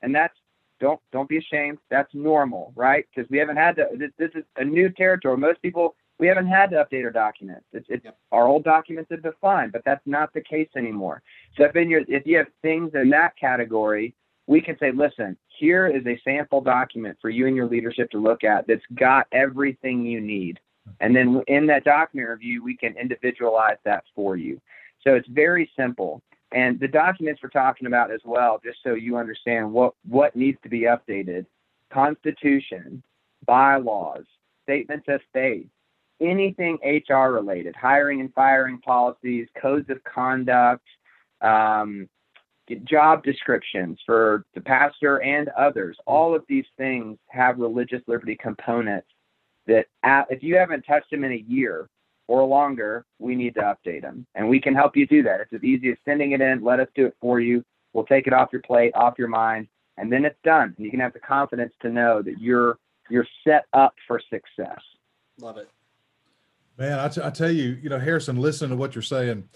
And 0.02 0.14
that's 0.14 0.36
don't 0.80 1.00
don't 1.12 1.30
be 1.30 1.38
ashamed. 1.38 1.78
That's 1.90 2.14
normal, 2.14 2.74
right? 2.76 3.06
Because 3.14 3.30
we 3.30 3.38
haven't 3.38 3.58
had 3.58 3.76
to. 3.78 3.88
This, 3.96 4.12
this 4.18 4.32
is 4.36 4.44
a 4.58 4.64
new 4.64 4.90
territory. 4.90 5.38
Most 5.38 5.62
people 5.62 5.96
we 6.20 6.28
haven't 6.28 6.48
had 6.48 6.70
to 6.72 6.76
update 6.78 7.04
our 7.04 7.12
documents. 7.12 7.66
It's, 7.74 7.86
it's 7.90 8.06
yep. 8.06 8.18
our 8.32 8.48
old 8.48 8.64
documents 8.64 9.10
have 9.12 9.24
been 9.24 9.34
fine, 9.42 9.72
but 9.72 9.84
that's 9.86 10.06
not 10.06 10.34
the 10.34 10.42
case 10.42 10.70
anymore. 10.76 11.22
So 11.58 11.66
if 11.66 11.76
in 11.76 11.90
your 11.90 12.02
if 12.08 12.26
you 12.26 12.38
have 12.38 12.48
things 12.62 12.92
in 12.94 13.10
that 13.10 13.36
category, 13.38 14.14
we 14.48 14.62
can 14.62 14.78
say, 14.80 14.92
listen, 14.92 15.38
here 15.60 15.88
is 15.88 16.06
a 16.06 16.20
sample 16.24 16.62
document 16.62 17.18
for 17.22 17.30
you 17.30 17.48
and 17.48 17.56
your 17.56 17.68
leadership 17.68 18.10
to 18.12 18.18
look 18.18 18.44
at 18.44 18.68
that's 18.68 18.82
got 18.96 19.28
everything 19.32 20.06
you 20.06 20.22
need. 20.22 20.60
And 21.00 21.16
then 21.16 21.42
in 21.48 21.66
that 21.68 21.86
document 21.86 22.30
review, 22.30 22.64
we 22.64 22.76
can 22.76 22.96
individualize 22.98 23.78
that 23.86 24.04
for 24.14 24.36
you. 24.36 24.60
So 25.02 25.16
it's 25.16 25.28
very 25.30 25.70
simple. 25.78 26.22
And 26.52 26.80
the 26.80 26.88
documents 26.88 27.42
we're 27.42 27.50
talking 27.50 27.88
about 27.88 28.12
as 28.12 28.20
well, 28.26 28.60
just 28.64 28.80
so 28.84 28.94
you 28.94 29.18
understand 29.18 29.72
what, 29.72 29.94
what 30.08 30.36
needs 30.36 30.58
to 30.64 30.70
be 30.70 30.82
updated 30.82 31.46
Constitution, 31.92 33.04
bylaws, 33.46 34.26
statements 34.64 35.06
of 35.08 35.22
faith, 35.32 35.68
anything 36.24 36.78
HR 36.84 37.32
related, 37.32 37.76
hiring 37.76 38.22
and 38.22 38.34
firing 38.34 38.80
policies, 38.80 39.48
codes 39.62 39.90
of 39.90 40.04
conduct, 40.04 40.86
um, 41.42 42.10
job 42.86 43.24
descriptions 43.24 44.00
for 44.06 44.46
the 44.56 44.62
pastor 44.62 45.22
and 45.22 45.50
others. 45.50 45.98
All 46.06 46.34
of 46.34 46.44
these 46.48 46.66
things 46.78 47.18
have 47.28 47.60
religious 47.60 48.02
liberty 48.08 48.38
components 48.42 49.08
that 49.68 49.88
if 50.30 50.44
you 50.44 50.56
haven't 50.58 50.84
touched 50.84 51.12
them 51.12 51.24
in 51.24 51.32
a 51.32 51.44
year 51.48 51.90
or 52.28 52.46
longer, 52.46 53.06
we 53.20 53.36
need 53.36 53.54
to 53.56 53.62
update 53.62 54.02
them. 54.02 54.26
And 54.36 54.48
we 54.48 54.60
can 54.60 54.74
help 54.74 54.96
you 54.96 55.06
do 55.06 55.24
that. 55.24 55.42
It's 55.42 55.54
as 55.54 55.64
easy 55.64 55.92
as 55.92 55.98
sending 56.06 56.32
it 56.32 56.42
in, 56.42 56.64
let 56.64 56.80
us 56.80 56.88
do 56.96 57.06
it 57.06 57.16
for 57.20 57.40
you. 57.40 57.64
We'll 57.94 58.06
take 58.06 58.28
it 58.28 58.34
off 58.34 58.50
your 58.52 58.62
plate, 58.62 58.92
off 58.96 59.16
your 59.18 59.28
mind, 59.28 59.68
and 59.98 60.12
then 60.12 60.26
it's 60.26 60.40
done. 60.44 60.74
And 60.76 60.86
you 60.86 60.92
can 60.92 61.00
have 61.00 61.14
the 61.14 61.20
confidence 61.20 61.74
to 61.82 61.90
know 61.90 62.22
that 62.22 62.40
you're 62.40 62.78
you're 63.10 63.28
set 63.44 63.66
up 63.74 63.94
for 64.08 64.20
success. 64.30 64.80
Love 65.40 65.58
it. 65.58 65.70
Man, 66.78 67.00
I, 67.00 67.08
t- 67.08 67.22
I 67.24 67.30
tell 67.30 67.52
you, 67.52 67.78
you 67.82 67.90
know, 67.90 68.00
Harrison, 68.00 68.38
listen 68.38 68.70
to 68.70 68.76
what 68.76 68.96
you're 68.96 69.02
saying. 69.02 69.48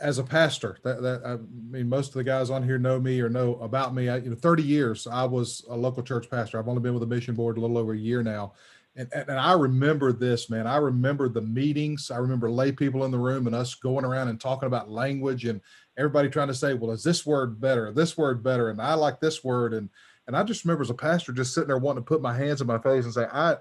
as 0.00 0.18
a 0.18 0.24
pastor, 0.24 0.78
that, 0.84 1.02
that 1.02 1.22
I 1.24 1.36
mean, 1.70 1.88
most 1.88 2.08
of 2.08 2.14
the 2.14 2.24
guys 2.24 2.50
on 2.50 2.62
here 2.62 2.78
know 2.78 3.00
me 3.00 3.20
or 3.20 3.28
know 3.28 3.56
about 3.56 3.94
me. 3.94 4.08
I, 4.08 4.18
you 4.18 4.30
know, 4.30 4.36
30 4.36 4.62
years 4.62 5.06
I 5.06 5.24
was 5.24 5.64
a 5.68 5.76
local 5.76 6.02
church 6.02 6.30
pastor. 6.30 6.58
I've 6.58 6.68
only 6.68 6.82
been 6.82 6.94
with 6.94 7.00
the 7.00 7.14
mission 7.14 7.34
board 7.34 7.58
a 7.58 7.60
little 7.60 7.78
over 7.78 7.92
a 7.92 7.98
year 7.98 8.22
now. 8.22 8.52
And, 8.96 9.08
and, 9.14 9.28
and 9.28 9.38
I 9.38 9.52
remember 9.52 10.12
this, 10.12 10.50
man. 10.50 10.66
I 10.66 10.76
remember 10.76 11.28
the 11.28 11.42
meetings. 11.42 12.10
I 12.10 12.18
remember 12.18 12.50
lay 12.50 12.72
people 12.72 13.04
in 13.04 13.10
the 13.10 13.18
room 13.18 13.46
and 13.46 13.54
us 13.54 13.74
going 13.74 14.04
around 14.04 14.28
and 14.28 14.40
talking 14.40 14.66
about 14.66 14.90
language 14.90 15.44
and 15.44 15.60
everybody 15.96 16.28
trying 16.28 16.48
to 16.48 16.54
say, 16.54 16.74
well, 16.74 16.90
is 16.90 17.04
this 17.04 17.24
word 17.24 17.60
better? 17.60 17.92
This 17.92 18.18
word 18.18 18.42
better? 18.42 18.70
And 18.70 18.82
I 18.82 18.94
like 18.94 19.20
this 19.20 19.44
word. 19.44 19.74
And 19.74 19.88
and 20.26 20.36
I 20.36 20.42
just 20.42 20.64
remember 20.64 20.82
as 20.82 20.90
a 20.90 20.94
pastor 20.94 21.32
just 21.32 21.54
sitting 21.54 21.68
there 21.68 21.78
wanting 21.78 22.02
to 22.02 22.06
put 22.08 22.20
my 22.20 22.36
hands 22.36 22.60
in 22.60 22.66
my 22.66 22.76
face 22.76 23.06
and 23.06 23.14
say, 23.14 23.26
I 23.32 23.56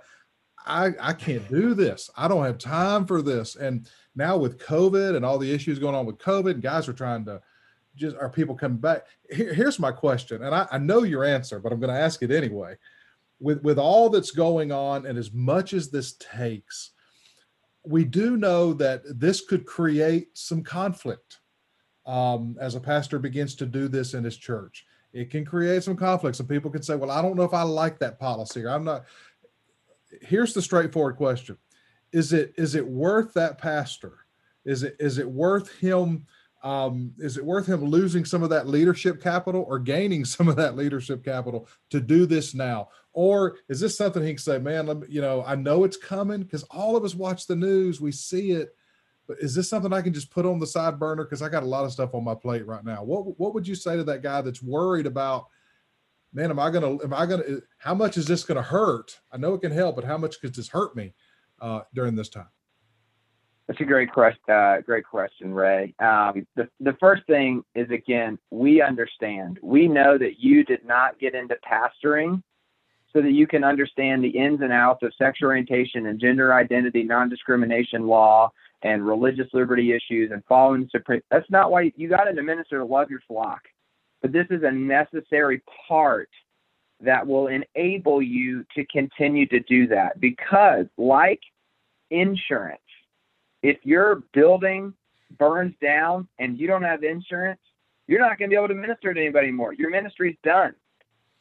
I 0.67 0.93
I 1.00 1.13
can't 1.13 1.47
do 1.50 1.74
this. 1.74 2.09
I 2.17 2.27
don't 2.27 2.45
have 2.45 2.57
time 2.57 3.05
for 3.05 3.21
this. 3.21 3.55
And 3.55 3.89
now 4.15 4.38
with 4.38 4.59
COVID 4.59 5.15
and 5.15 5.25
all 5.25 5.38
the 5.38 5.51
issues 5.51 5.79
going 5.79 5.95
on 5.95 6.05
with 6.05 6.17
COVID, 6.17 6.62
guys 6.62 6.88
are 6.88 6.93
trying 6.93 7.25
to 7.25 7.41
just 7.97 8.15
are 8.17 8.29
people 8.29 8.55
coming 8.55 8.77
back? 8.77 9.07
Here, 9.29 9.53
here's 9.53 9.79
my 9.79 9.91
question, 9.91 10.43
and 10.43 10.55
I, 10.55 10.67
I 10.71 10.77
know 10.77 11.03
your 11.03 11.25
answer, 11.25 11.59
but 11.59 11.74
I'm 11.74 11.79
going 11.79 11.93
to 11.93 12.00
ask 12.00 12.21
it 12.21 12.31
anyway. 12.31 12.77
With 13.39 13.62
with 13.63 13.77
all 13.77 14.09
that's 14.09 14.31
going 14.31 14.71
on, 14.71 15.05
and 15.05 15.17
as 15.17 15.33
much 15.33 15.74
as 15.74 15.89
this 15.89 16.13
takes, 16.13 16.91
we 17.83 18.03
do 18.03 18.38
know 18.38 18.74
that 18.74 19.01
this 19.19 19.41
could 19.41 19.65
create 19.65 20.29
some 20.38 20.63
conflict 20.63 21.39
um, 22.05 22.55
as 22.59 22.75
a 22.75 22.79
pastor 22.79 23.19
begins 23.19 23.55
to 23.55 23.65
do 23.65 23.88
this 23.88 24.13
in 24.13 24.24
his 24.24 24.38
church. 24.38 24.86
It 25.13 25.29
can 25.29 25.45
create 25.45 25.83
some 25.83 25.95
conflicts, 25.95 26.39
and 26.39 26.50
people 26.50 26.71
can 26.71 26.81
say, 26.81 26.95
"Well, 26.95 27.12
I 27.12 27.21
don't 27.21 27.36
know 27.36 27.43
if 27.43 27.53
I 27.53 27.63
like 27.63 28.00
that 28.00 28.19
policy," 28.19 28.63
or 28.63 28.69
"I'm 28.69 28.83
not." 28.83 29.05
Here's 30.21 30.53
the 30.53 30.62
straightforward 30.62 31.17
question: 31.17 31.57
is 32.12 32.33
it 32.33 32.53
is 32.57 32.75
it 32.75 32.88
worth 32.88 33.33
that 33.33 33.57
pastor? 33.57 34.19
Is 34.65 34.83
it 34.83 34.95
is 35.00 35.17
it 35.17 35.29
worth 35.29 35.71
him? 35.77 36.25
Um, 36.63 37.13
is 37.19 37.38
it 37.38 37.45
worth 37.45 37.67
him 37.67 37.86
losing 37.86 38.25
some 38.25 38.41
of 38.43 38.50
that 38.50 38.67
leadership 38.67 39.21
capital 39.21 39.63
or 39.67 39.79
gaining 39.79 40.25
some 40.25 40.47
of 40.47 40.55
that 40.55 40.75
leadership 40.75 41.24
capital 41.24 41.67
to 41.91 42.00
do 42.00 42.25
this 42.25 42.53
now? 42.53 42.89
Or 43.13 43.57
is 43.69 43.79
this 43.79 43.97
something 43.97 44.21
he 44.21 44.29
can 44.29 44.38
say, 44.38 44.59
man, 44.59 45.03
you 45.07 45.21
know, 45.21 45.43
I 45.45 45.55
know 45.55 45.83
it's 45.83 45.97
coming 45.97 46.43
because 46.43 46.63
all 46.63 46.95
of 46.95 47.03
us 47.03 47.15
watch 47.15 47.47
the 47.47 47.55
news, 47.55 48.00
we 48.00 48.12
see 48.12 48.51
it, 48.51 48.75
but 49.27 49.38
is 49.39 49.53
this 49.53 49.69
something 49.69 49.91
I 49.91 50.01
can 50.01 50.13
just 50.13 50.31
put 50.31 50.45
on 50.45 50.59
the 50.59 50.67
side 50.67 51.00
burner? 51.00 51.24
Because 51.24 51.41
I 51.41 51.50
got 51.50 51.63
a 51.63 51.67
lot 51.67 51.83
of 51.83 51.91
stuff 51.91 52.13
on 52.13 52.24
my 52.24 52.36
plate 52.36 52.65
right 52.65 52.83
now. 52.83 53.03
What 53.03 53.38
what 53.39 53.53
would 53.53 53.67
you 53.67 53.75
say 53.75 53.97
to 53.97 54.03
that 54.05 54.24
guy 54.24 54.41
that's 54.41 54.63
worried 54.63 55.05
about, 55.05 55.47
man, 56.34 56.51
am 56.51 56.60
I 56.60 56.69
gonna 56.69 57.03
am 57.03 57.13
I 57.13 57.25
gonna 57.25 57.43
how 57.79 57.93
much 57.93 58.17
is 58.17 58.25
this 58.25 58.43
gonna 58.43 58.62
hurt? 58.62 59.19
I 59.31 59.38
know 59.38 59.53
it 59.53 59.62
can 59.62 59.72
help, 59.72 59.96
but 59.96 60.05
how 60.05 60.17
much 60.17 60.39
could 60.41 60.55
this 60.55 60.69
hurt 60.69 60.96
me? 60.96 61.13
uh, 61.62 61.81
during 61.93 62.15
this 62.15 62.29
time? 62.29 62.48
That's 63.67 63.81
a 63.81 63.86
great 63.86 64.12
question. 64.12 64.41
Uh, 64.48 64.77
great 64.86 65.03
question, 65.05 65.53
Ray. 65.53 65.93
Um, 66.00 66.48
the 66.55 66.69
the 66.79 66.96
first 67.00 67.24
thing 67.27 67.63
is 67.75 67.89
again, 67.91 68.39
we 68.50 68.81
understand. 68.81 69.60
We 69.62 69.88
know 69.88 70.17
that 70.17 70.39
you 70.39 70.63
did 70.63 70.86
not 70.86 71.19
get 71.19 71.36
into 71.36 71.57
pastoring 71.69 72.41
so 73.12 73.22
that 73.22 73.31
you 73.31 73.46
can 73.46 73.65
understand 73.65 74.24
the 74.24 74.29
ins 74.29 74.62
and 74.62 74.72
outs 74.72 75.03
of 75.03 75.13
sexual 75.17 75.50
orientation 75.50 76.05
and 76.05 76.19
gender 76.19 76.53
identity, 76.53 77.03
non-discrimination 77.03 78.07
law, 78.07 78.51
and 78.84 79.05
religious 79.05 79.48
liberty 79.51 79.91
issues, 79.91 80.31
and 80.31 80.43
following 80.46 80.84
the 80.84 80.89
supreme. 80.89 81.22
That's 81.29 81.50
not 81.50 81.69
why 81.69 81.91
you 81.98 82.07
got 82.07 82.29
into 82.29 82.43
minister 82.43 82.77
to 82.77 82.86
love 82.86 83.10
your 83.10 83.22
flock, 83.27 83.63
but 84.21 84.31
this 84.31 84.47
is 84.50 84.63
a 84.63 84.71
necessary 84.71 85.62
part 85.88 86.29
that 87.01 87.25
will 87.25 87.47
enable 87.47 88.21
you 88.21 88.65
to 88.75 88.86
continue 88.86 89.45
to 89.47 89.59
do 89.62 89.88
that. 89.88 90.19
Because, 90.19 90.88
like 90.97 91.41
insurance, 92.09 92.81
if 93.62 93.77
your 93.83 94.24
building 94.33 94.93
burns 95.38 95.75
down 95.81 96.27
and 96.39 96.57
you 96.57 96.67
don't 96.67 96.83
have 96.83 97.03
insurance, 97.03 97.59
you're 98.07 98.19
not 98.19 98.39
going 98.39 98.50
to 98.50 98.53
be 98.53 98.57
able 98.57 98.69
to 98.69 98.74
minister 98.74 99.13
to 99.13 99.19
anybody 99.19 99.47
anymore. 99.47 99.74
Your 99.74 99.89
ministry's 99.89 100.38
done. 100.43 100.74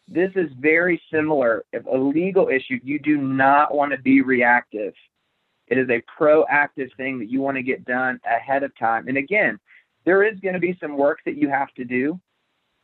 This 0.09 0.30
is 0.35 0.50
very 0.59 1.00
similar. 1.12 1.64
If 1.73 1.87
a 1.87 1.97
legal 1.97 2.49
issue, 2.49 2.78
you 2.83 2.99
do 2.99 3.16
not 3.16 3.75
want 3.75 3.92
to 3.92 3.99
be 3.99 4.23
reactive. 4.23 4.92
It 5.68 5.78
is 5.78 5.88
a 5.88 6.02
proactive 6.21 6.95
thing 6.97 7.18
that 7.18 7.30
you 7.30 7.40
want 7.40 7.56
to 7.56 7.62
get 7.62 7.85
done 7.85 8.21
ahead 8.25 8.62
of 8.62 8.76
time. 8.78 9.09
And 9.09 9.16
again, 9.16 9.59
there 10.04 10.23
is 10.23 10.38
going 10.40 10.54
to 10.54 10.61
be 10.61 10.76
some 10.80 10.97
work 10.97 11.21
that 11.25 11.37
you 11.37 11.49
have 11.49 11.73
to 11.75 11.85
do 11.85 12.21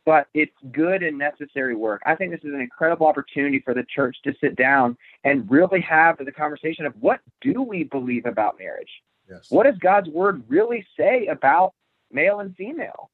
but 0.05 0.27
it's 0.33 0.55
good 0.71 1.03
and 1.03 1.17
necessary 1.17 1.75
work. 1.75 2.01
I 2.05 2.15
think 2.15 2.31
this 2.31 2.43
is 2.43 2.53
an 2.53 2.61
incredible 2.61 3.07
opportunity 3.07 3.59
for 3.59 3.73
the 3.73 3.83
church 3.83 4.17
to 4.23 4.33
sit 4.41 4.55
down 4.55 4.97
and 5.23 5.49
really 5.49 5.81
have 5.81 6.17
the 6.17 6.31
conversation 6.31 6.85
of 6.85 6.93
what 6.99 7.21
do 7.41 7.61
we 7.61 7.83
believe 7.83 8.25
about 8.25 8.59
marriage? 8.59 8.89
Yes. 9.29 9.49
What 9.49 9.63
does 9.63 9.77
God's 9.77 10.09
word 10.09 10.43
really 10.49 10.85
say 10.97 11.27
about 11.27 11.73
male 12.11 12.39
and 12.41 12.55
female? 12.55 13.09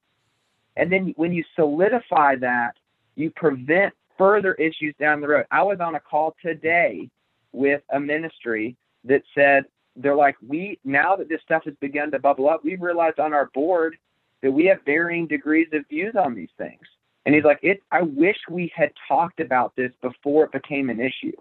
And 0.76 0.92
then 0.92 1.14
when 1.18 1.34
you 1.34 1.44
solidify 1.56 2.38
that, 2.38 2.76
you 3.16 3.30
prevent 3.32 3.94
further 4.18 4.54
issues 4.56 4.96
down 5.00 5.22
the 5.22 5.28
road. 5.28 5.46
I 5.52 5.64
was 5.64 5.80
on 5.80 5.96
a 5.96 6.00
call 6.00 6.36
today 6.42 7.10
with 7.52 7.82
a 7.92 8.00
ministry 8.00 8.76
that 9.06 9.24
said, 9.36 9.66
they're 9.96 10.16
like, 10.16 10.36
we, 10.46 10.80
now 10.86 11.16
that 11.16 11.30
this 11.30 11.42
stuff 11.42 11.64
has 11.66 11.74
begun 11.82 12.12
to 12.12 12.20
bubble 12.20 12.50
up, 12.50 12.64
we've 12.64 12.82
realized 12.82 13.20
on 13.20 13.34
our 13.34 13.50
board 13.54 13.98
that 14.42 14.52
we 14.52 14.66
have 14.66 14.80
varying 14.86 15.28
degrees 15.28 15.68
of 15.74 15.84
views 15.90 16.16
on 16.16 16.36
these 16.36 16.50
things. 16.58 16.82
And 17.26 17.36
he's 17.36 17.44
like, 17.44 17.60
it, 17.62 17.82
I 17.92 18.02
wish 18.02 18.38
we 18.50 18.72
had 18.76 18.92
talked 19.08 19.40
about 19.40 19.76
this 19.76 19.92
before 20.02 20.46
it 20.46 20.52
became 20.52 20.90
an 20.90 21.00
issue. 21.00 21.36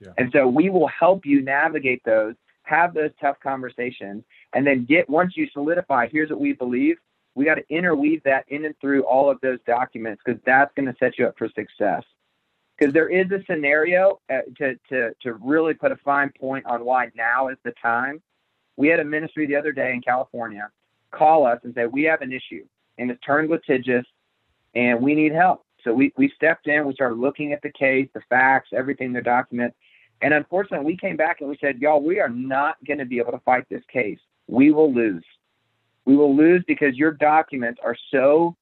Yeah. 0.00 0.12
And 0.16 0.30
so 0.32 0.46
we 0.46 0.70
will 0.70 0.88
help 0.88 1.26
you 1.26 1.42
navigate 1.42 2.02
those, 2.04 2.34
have 2.62 2.94
those 2.94 3.10
tough 3.20 3.36
conversations, 3.42 4.24
and 4.54 4.66
then 4.66 4.84
get, 4.84 5.08
once 5.08 5.36
you 5.36 5.48
solidify, 5.52 6.08
here's 6.10 6.30
what 6.30 6.40
we 6.40 6.52
believe, 6.52 6.96
we 7.34 7.44
got 7.44 7.56
to 7.56 7.64
interweave 7.68 8.22
that 8.24 8.44
in 8.48 8.64
and 8.64 8.74
through 8.80 9.02
all 9.04 9.30
of 9.30 9.38
those 9.42 9.58
documents 9.66 10.22
because 10.24 10.40
that's 10.44 10.72
going 10.74 10.86
to 10.86 10.94
set 10.98 11.18
you 11.18 11.26
up 11.26 11.34
for 11.36 11.48
success. 11.48 12.02
Because 12.76 12.94
there 12.94 13.08
is 13.08 13.30
a 13.30 13.42
scenario 13.48 14.20
uh, 14.32 14.38
to, 14.56 14.74
to, 14.88 15.10
to 15.22 15.34
really 15.34 15.74
put 15.74 15.92
a 15.92 15.96
fine 15.96 16.32
point 16.40 16.64
on 16.66 16.84
why 16.84 17.10
now 17.14 17.48
is 17.48 17.56
the 17.64 17.72
time. 17.80 18.22
We 18.76 18.88
had 18.88 19.00
a 19.00 19.04
ministry 19.04 19.46
the 19.46 19.56
other 19.56 19.72
day 19.72 19.92
in 19.92 20.00
California 20.00 20.70
call 21.10 21.46
us 21.46 21.58
and 21.64 21.74
say, 21.74 21.86
We 21.86 22.04
have 22.04 22.22
an 22.22 22.32
issue 22.32 22.64
and 22.98 23.10
it's 23.10 23.20
turned 23.20 23.50
litigious 23.50 24.04
and 24.74 25.00
we 25.00 25.14
need 25.14 25.32
help. 25.32 25.64
So 25.84 25.94
we, 25.94 26.12
we 26.16 26.30
stepped 26.34 26.66
in, 26.66 26.86
we 26.86 26.94
started 26.94 27.18
looking 27.18 27.52
at 27.52 27.62
the 27.62 27.72
case, 27.72 28.08
the 28.12 28.20
facts, 28.28 28.70
everything, 28.72 29.12
the 29.12 29.22
document. 29.22 29.74
And 30.20 30.34
unfortunately, 30.34 30.86
we 30.86 30.96
came 30.96 31.16
back 31.16 31.40
and 31.40 31.48
we 31.48 31.56
said, 31.60 31.78
Y'all, 31.78 32.02
we 32.02 32.20
are 32.20 32.28
not 32.28 32.76
going 32.86 32.98
to 32.98 33.04
be 33.04 33.18
able 33.18 33.32
to 33.32 33.40
fight 33.40 33.64
this 33.70 33.84
case. 33.92 34.18
We 34.48 34.70
will 34.70 34.92
lose. 34.92 35.24
We 36.04 36.16
will 36.16 36.34
lose 36.34 36.64
because 36.66 36.96
your 36.96 37.12
documents 37.12 37.80
are 37.84 37.96
so 38.10 38.56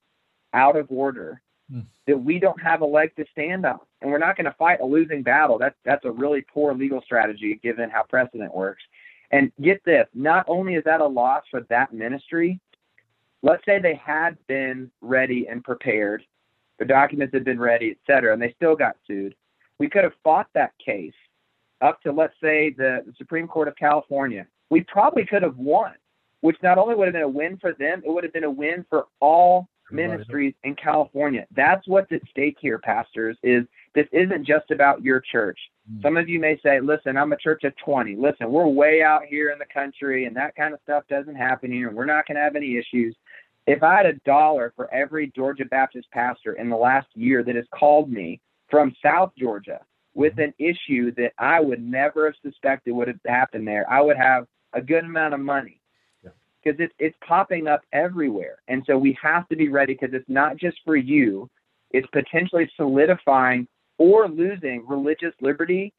out 0.53 0.77
of 0.77 0.91
order 0.91 1.41
hmm. 1.71 1.81
that 2.07 2.19
we 2.19 2.39
don't 2.39 2.61
have 2.61 2.81
a 2.81 2.87
leg 2.87 3.15
to 3.17 3.25
stand 3.31 3.65
on. 3.65 3.79
And 4.03 4.11
we're 4.11 4.19
not 4.19 4.37
going 4.37 4.47
to 4.47 4.57
fight 4.59 4.81
a 4.81 4.85
losing 4.85 5.23
battle. 5.23 5.59
That's, 5.59 5.77
that's 5.85 6.05
a 6.05 6.11
really 6.11 6.45
poor 6.53 6.75
legal 6.75 7.01
strategy 7.03 7.59
given 7.63 7.89
how 7.89 8.03
precedent 8.03 8.55
works. 8.55 8.83
And 9.31 9.53
get 9.61 9.85
this, 9.85 10.07
not 10.15 10.45
only 10.49 10.75
is 10.75 10.85
that 10.85 11.01
a 11.01 11.07
loss 11.07 11.43
for 11.51 11.63
that 11.69 11.93
ministry, 11.93 12.61
let's 13.43 13.65
say 13.65 13.79
they 13.79 13.95
had 13.95 14.37
been 14.47 14.91
ready 15.01 15.47
and 15.49 15.63
prepared, 15.65 16.23
the 16.79 16.85
documents 16.85 17.35
had 17.35 17.45
been 17.45 17.59
ready, 17.59 17.91
et 17.91 17.97
cetera, 18.07 18.33
and 18.33 18.41
they 18.41 18.53
still 18.57 18.77
got 18.77 18.97
sued. 19.07 19.35
We 19.79 19.89
could 19.89 20.05
have 20.05 20.13
fought 20.23 20.49
that 20.55 20.73
case 20.85 21.15
up 21.81 22.01
to, 22.03 22.13
let's 22.13 22.35
say, 22.43 22.71
the, 22.71 23.03
the 23.07 23.13
Supreme 23.19 23.47
Court 23.47 23.69
of 23.69 23.77
California. 23.77 24.47
We 24.71 24.83
probably 24.83 25.27
could 25.27 25.43
have 25.43 25.57
won, 25.57 25.93
which 26.41 26.57
not 26.63 26.79
only 26.79 26.95
would 26.95 27.07
have 27.07 27.15
been 27.15 27.23
a 27.23 27.29
win 27.29 27.57
for 27.59 27.73
them, 27.73 28.03
it 28.05 28.11
would 28.11 28.25
have 28.25 28.33
been 28.33 28.45
a 28.45 28.51
win 28.51 28.85
for 28.89 29.07
all 29.21 29.69
ministries 29.91 30.55
in 30.65 30.75
California. 30.75 31.47
That's 31.55 31.87
what's 31.87 32.11
at 32.13 32.23
stake 32.31 32.57
here, 32.61 32.79
pastors, 32.79 33.37
is 33.43 33.65
this 33.95 34.07
isn't 34.13 34.47
just 34.47 34.71
about 34.71 35.03
your 35.03 35.21
church. 35.21 35.59
Mm. 35.91 36.03
Some 36.03 36.17
of 36.17 36.29
you 36.29 36.41
may 36.41 36.59
say, 36.63 36.81
listen, 36.81 37.17
I'm 37.17 37.33
a 37.33 37.37
church 37.37 37.65
of 37.65 37.73
20. 37.85 38.17
Listen, 38.17 38.51
we're 38.51 38.67
way 38.67 39.03
out 39.03 39.25
here 39.29 39.51
in 39.51 39.59
the 39.59 39.67
country 39.73 40.27
and 40.27 40.37
that 40.37 40.55
kind 40.57 40.75
of 40.75 40.81
stuff 40.83 41.05
doesn't 41.09 41.35
happen 41.35 41.71
here 41.71 41.89
and 41.89 41.97
we're 41.97 42.05
not 42.05 42.27
going 42.27 42.37
to 42.37 42.43
have 42.43 42.57
any 42.57 42.77
issues. 42.77 43.17
If 43.67 43.83
I 43.83 43.97
had 43.97 44.07
a 44.07 44.15
dollar 44.25 44.73
for 44.77 44.93
every 44.93 45.33
Georgia 45.35 45.65
Baptist 45.65 46.09
pastor 46.13 46.53
in 46.53 46.69
the 46.69 46.77
last 46.77 47.09
year 47.15 47.43
that 47.43 47.57
has 47.57 47.67
called 47.75 48.11
me 48.11 48.41
from 48.71 48.95
South 49.03 49.33
Georgia 49.39 49.81
with 50.15 50.35
mm-hmm. 50.35 50.43
an 50.43 50.55
issue 50.59 51.13
that 51.17 51.33
I 51.39 51.61
would 51.61 51.83
never 51.83 52.27
have 52.27 52.35
suspected 52.43 52.93
would 52.93 53.09
have 53.09 53.21
happened 53.27 53.67
there, 53.67 53.89
I 53.91 54.01
would 54.01 54.17
have 54.17 54.47
a 54.73 54.81
good 54.81 55.05
amount 55.05 55.35
of 55.35 55.41
money 55.41 55.81
because 56.67 56.81
it's 56.81 56.95
it's 56.99 57.17
popping 57.27 57.69
up 57.69 57.83
everywhere. 57.93 58.59
And 58.69 58.83
so 58.87 58.99
we 58.99 59.17
have 59.23 59.49
to 59.49 59.57
be 59.57 59.69
ready 59.69 59.95
because 59.95 60.15
it's 60.15 60.29
not 60.29 60.57
just 60.57 60.79
for 60.85 60.97
you; 60.97 61.49
it's 61.91 62.07
potentially 62.13 62.71
solidifying 62.77 63.69
or 63.99 64.29
losing 64.29 64.85
religious 64.87 65.35
liberty, 65.41 65.93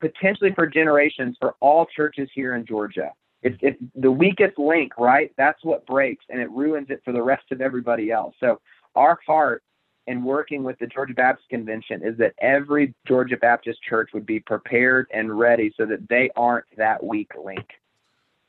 potentially 0.00 0.52
for 0.54 0.66
generations 0.66 1.36
for 1.40 1.54
all 1.60 1.86
churches 1.86 2.28
here 2.34 2.56
in 2.56 2.66
Georgia. 2.66 3.12
It's, 3.42 3.56
it's 3.62 3.78
the 3.94 4.10
weakest 4.10 4.58
link, 4.58 4.98
right? 4.98 5.30
That's 5.38 5.64
what 5.64 5.86
breaks, 5.86 6.24
and 6.28 6.40
it 6.40 6.50
ruins 6.50 6.88
it 6.90 7.00
for 7.04 7.12
the 7.12 7.22
rest 7.22 7.44
of 7.52 7.60
everybody 7.60 8.10
else. 8.10 8.34
So 8.40 8.60
our 8.96 9.18
heart 9.24 9.62
in 10.08 10.24
working 10.24 10.64
with 10.64 10.76
the 10.80 10.88
Georgia 10.88 11.14
Baptist 11.14 11.48
Convention 11.48 12.02
is 12.02 12.18
that 12.18 12.34
every 12.40 12.94
Georgia 13.06 13.36
Baptist 13.36 13.78
church 13.88 14.10
would 14.12 14.26
be 14.26 14.40
prepared 14.40 15.06
and 15.12 15.38
ready 15.38 15.72
so 15.76 15.86
that 15.86 16.08
they 16.08 16.30
aren't 16.34 16.64
that 16.76 17.02
weak 17.04 17.30
link. 17.42 17.66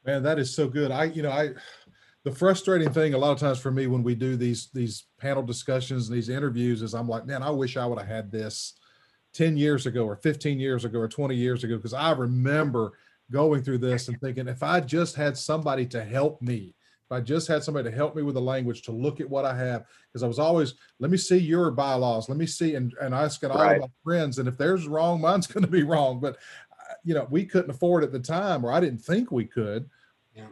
Man, 0.06 0.24
that 0.24 0.40
is 0.40 0.54
so 0.56 0.68
good. 0.68 0.92
I, 0.92 1.06
you 1.06 1.22
know, 1.22 1.32
I, 1.32 1.52
the 2.24 2.32
frustrating 2.32 2.92
thing 2.92 3.14
a 3.14 3.18
lot 3.18 3.32
of 3.32 3.40
times 3.40 3.60
for 3.60 3.72
me 3.72 3.88
when 3.88 4.04
we 4.04 4.16
do 4.16 4.36
these 4.36 4.70
these 4.74 5.06
panel 5.20 5.44
discussions 5.44 6.08
and 6.10 6.18
these 6.18 6.30
interviews 6.30 6.82
is 6.82 6.94
I'm 6.94 7.08
like, 7.08 7.26
man, 7.26 7.44
I 7.44 7.50
wish 7.50 7.78
I 7.78 7.86
would 7.86 8.00
have 8.00 8.08
had 8.08 8.32
this 8.32 8.74
10 9.34 9.58
years 9.58 9.86
ago 9.86 10.06
or 10.06 10.16
15 10.18 10.60
years 10.60 10.86
ago 10.86 11.00
or 11.00 11.08
20 11.08 11.36
years 11.36 11.64
ago 11.64 11.76
because 11.78 11.94
I 11.94 12.12
remember 12.12 12.94
going 13.32 13.62
through 13.64 13.78
this 13.80 14.08
and 14.08 14.20
thinking 14.20 14.48
if 14.48 14.64
I 14.64 14.80
just 14.80 15.16
had 15.16 15.38
somebody 15.38 15.86
to 15.88 16.04
help 16.04 16.42
me, 16.42 16.76
if 17.06 17.12
I 17.12 17.22
just 17.22 17.48
had 17.48 17.64
somebody 17.64 17.90
to 17.90 17.96
help 17.96 18.16
me 18.16 18.24
with 18.24 18.36
the 18.36 18.42
language 18.42 18.82
to 18.84 18.92
look 18.92 19.20
at 19.22 19.30
what 19.30 19.46
I 19.46 19.56
have, 19.56 19.86
because 20.12 20.24
I 20.24 20.28
was 20.28 20.40
always, 20.40 20.74
let 21.00 21.12
me 21.12 21.18
see 21.18 21.38
your 21.38 21.70
bylaws, 21.72 22.28
let 22.28 22.38
me 22.38 22.48
see, 22.48 22.76
and, 22.76 22.94
and 23.02 23.14
asking 23.14 23.52
all 23.52 23.60
Right. 23.60 23.72
of 23.72 23.78
my 23.78 23.88
friends, 24.04 24.40
and 24.40 24.48
if 24.48 24.58
there's 24.58 24.88
wrong, 24.88 25.22
mine's 25.22 25.48
going 25.48 25.64
to 25.66 25.72
be 25.72 25.84
wrong. 25.84 26.20
But 26.20 26.38
you 27.04 27.14
know, 27.14 27.28
we 27.30 27.46
couldn't 27.46 27.72
afford 27.72 28.04
at 28.04 28.12
the 28.12 28.20
time, 28.20 28.66
or 28.66 28.72
I 28.72 28.80
didn't 28.80 29.02
think 29.02 29.32
we 29.32 29.46
could. 29.46 29.90
Yeah. 30.36 30.48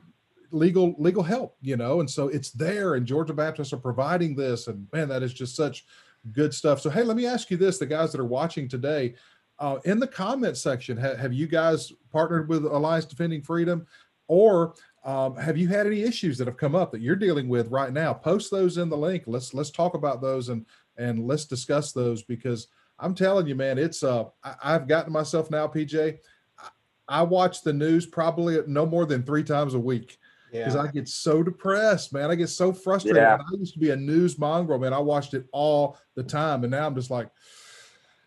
Legal 0.51 0.95
legal 0.97 1.23
help, 1.23 1.57
you 1.61 1.75
know, 1.75 1.99
and 1.99 2.09
so 2.09 2.29
it's 2.29 2.51
there, 2.51 2.95
and 2.95 3.05
Georgia 3.05 3.33
Baptists 3.33 3.73
are 3.73 3.77
providing 3.77 4.35
this, 4.35 4.67
and 4.67 4.87
man, 4.93 5.09
that 5.09 5.23
is 5.23 5.33
just 5.33 5.55
such 5.55 5.85
good 6.31 6.53
stuff. 6.53 6.79
So 6.79 6.89
hey, 6.89 7.03
let 7.03 7.17
me 7.17 7.25
ask 7.25 7.51
you 7.51 7.57
this: 7.57 7.77
the 7.77 7.85
guys 7.85 8.11
that 8.13 8.21
are 8.21 8.25
watching 8.25 8.69
today, 8.69 9.15
uh, 9.59 9.79
in 9.83 9.99
the 9.99 10.07
comment 10.07 10.55
section, 10.55 10.95
ha- 10.95 11.15
have 11.15 11.33
you 11.33 11.47
guys 11.47 11.91
partnered 12.11 12.47
with 12.47 12.63
Alliance 12.65 13.05
Defending 13.05 13.41
Freedom, 13.41 13.85
or 14.27 14.73
um, 15.03 15.35
have 15.37 15.57
you 15.57 15.67
had 15.67 15.87
any 15.87 16.01
issues 16.01 16.37
that 16.37 16.47
have 16.47 16.57
come 16.57 16.75
up 16.75 16.91
that 16.91 17.01
you're 17.01 17.15
dealing 17.15 17.47
with 17.47 17.69
right 17.69 17.93
now? 17.93 18.13
Post 18.13 18.51
those 18.51 18.77
in 18.77 18.89
the 18.89 18.97
link. 18.97 19.23
Let's 19.25 19.53
let's 19.53 19.71
talk 19.71 19.93
about 19.93 20.21
those 20.21 20.49
and 20.49 20.65
and 20.97 21.25
let's 21.25 21.45
discuss 21.45 21.91
those 21.91 22.23
because 22.23 22.67
I'm 22.99 23.13
telling 23.13 23.47
you, 23.47 23.55
man, 23.55 23.77
it's 23.77 24.03
uh 24.03 24.25
I, 24.43 24.55
I've 24.63 24.87
gotten 24.87 25.13
myself 25.13 25.51
now, 25.51 25.67
PJ. 25.67 26.17
I, 26.59 26.67
I 27.07 27.21
watch 27.23 27.61
the 27.63 27.73
news 27.73 28.05
probably 28.05 28.59
no 28.67 28.85
more 28.85 29.05
than 29.05 29.23
three 29.23 29.43
times 29.43 29.73
a 29.73 29.79
week 29.79 30.17
because 30.51 30.75
Yeah. 30.75 30.81
I 30.81 30.87
get 30.87 31.07
so 31.07 31.43
depressed, 31.43 32.13
man. 32.13 32.31
I 32.31 32.35
get 32.35 32.49
so 32.49 32.71
frustrated. 32.73 33.21
Yeah. 33.21 33.35
I 33.37 33.57
used 33.57 33.73
to 33.73 33.79
be 33.79 33.91
a 33.91 33.95
news 33.95 34.39
mongrel, 34.39 34.79
man. 34.79 34.93
I 34.93 34.99
watched 34.99 35.33
it 35.33 35.45
all 35.51 35.97
the 36.15 36.23
time, 36.23 36.63
and 36.63 36.71
now 36.71 36.87
I'm 36.87 36.95
just 36.95 37.11
like, 37.11 37.29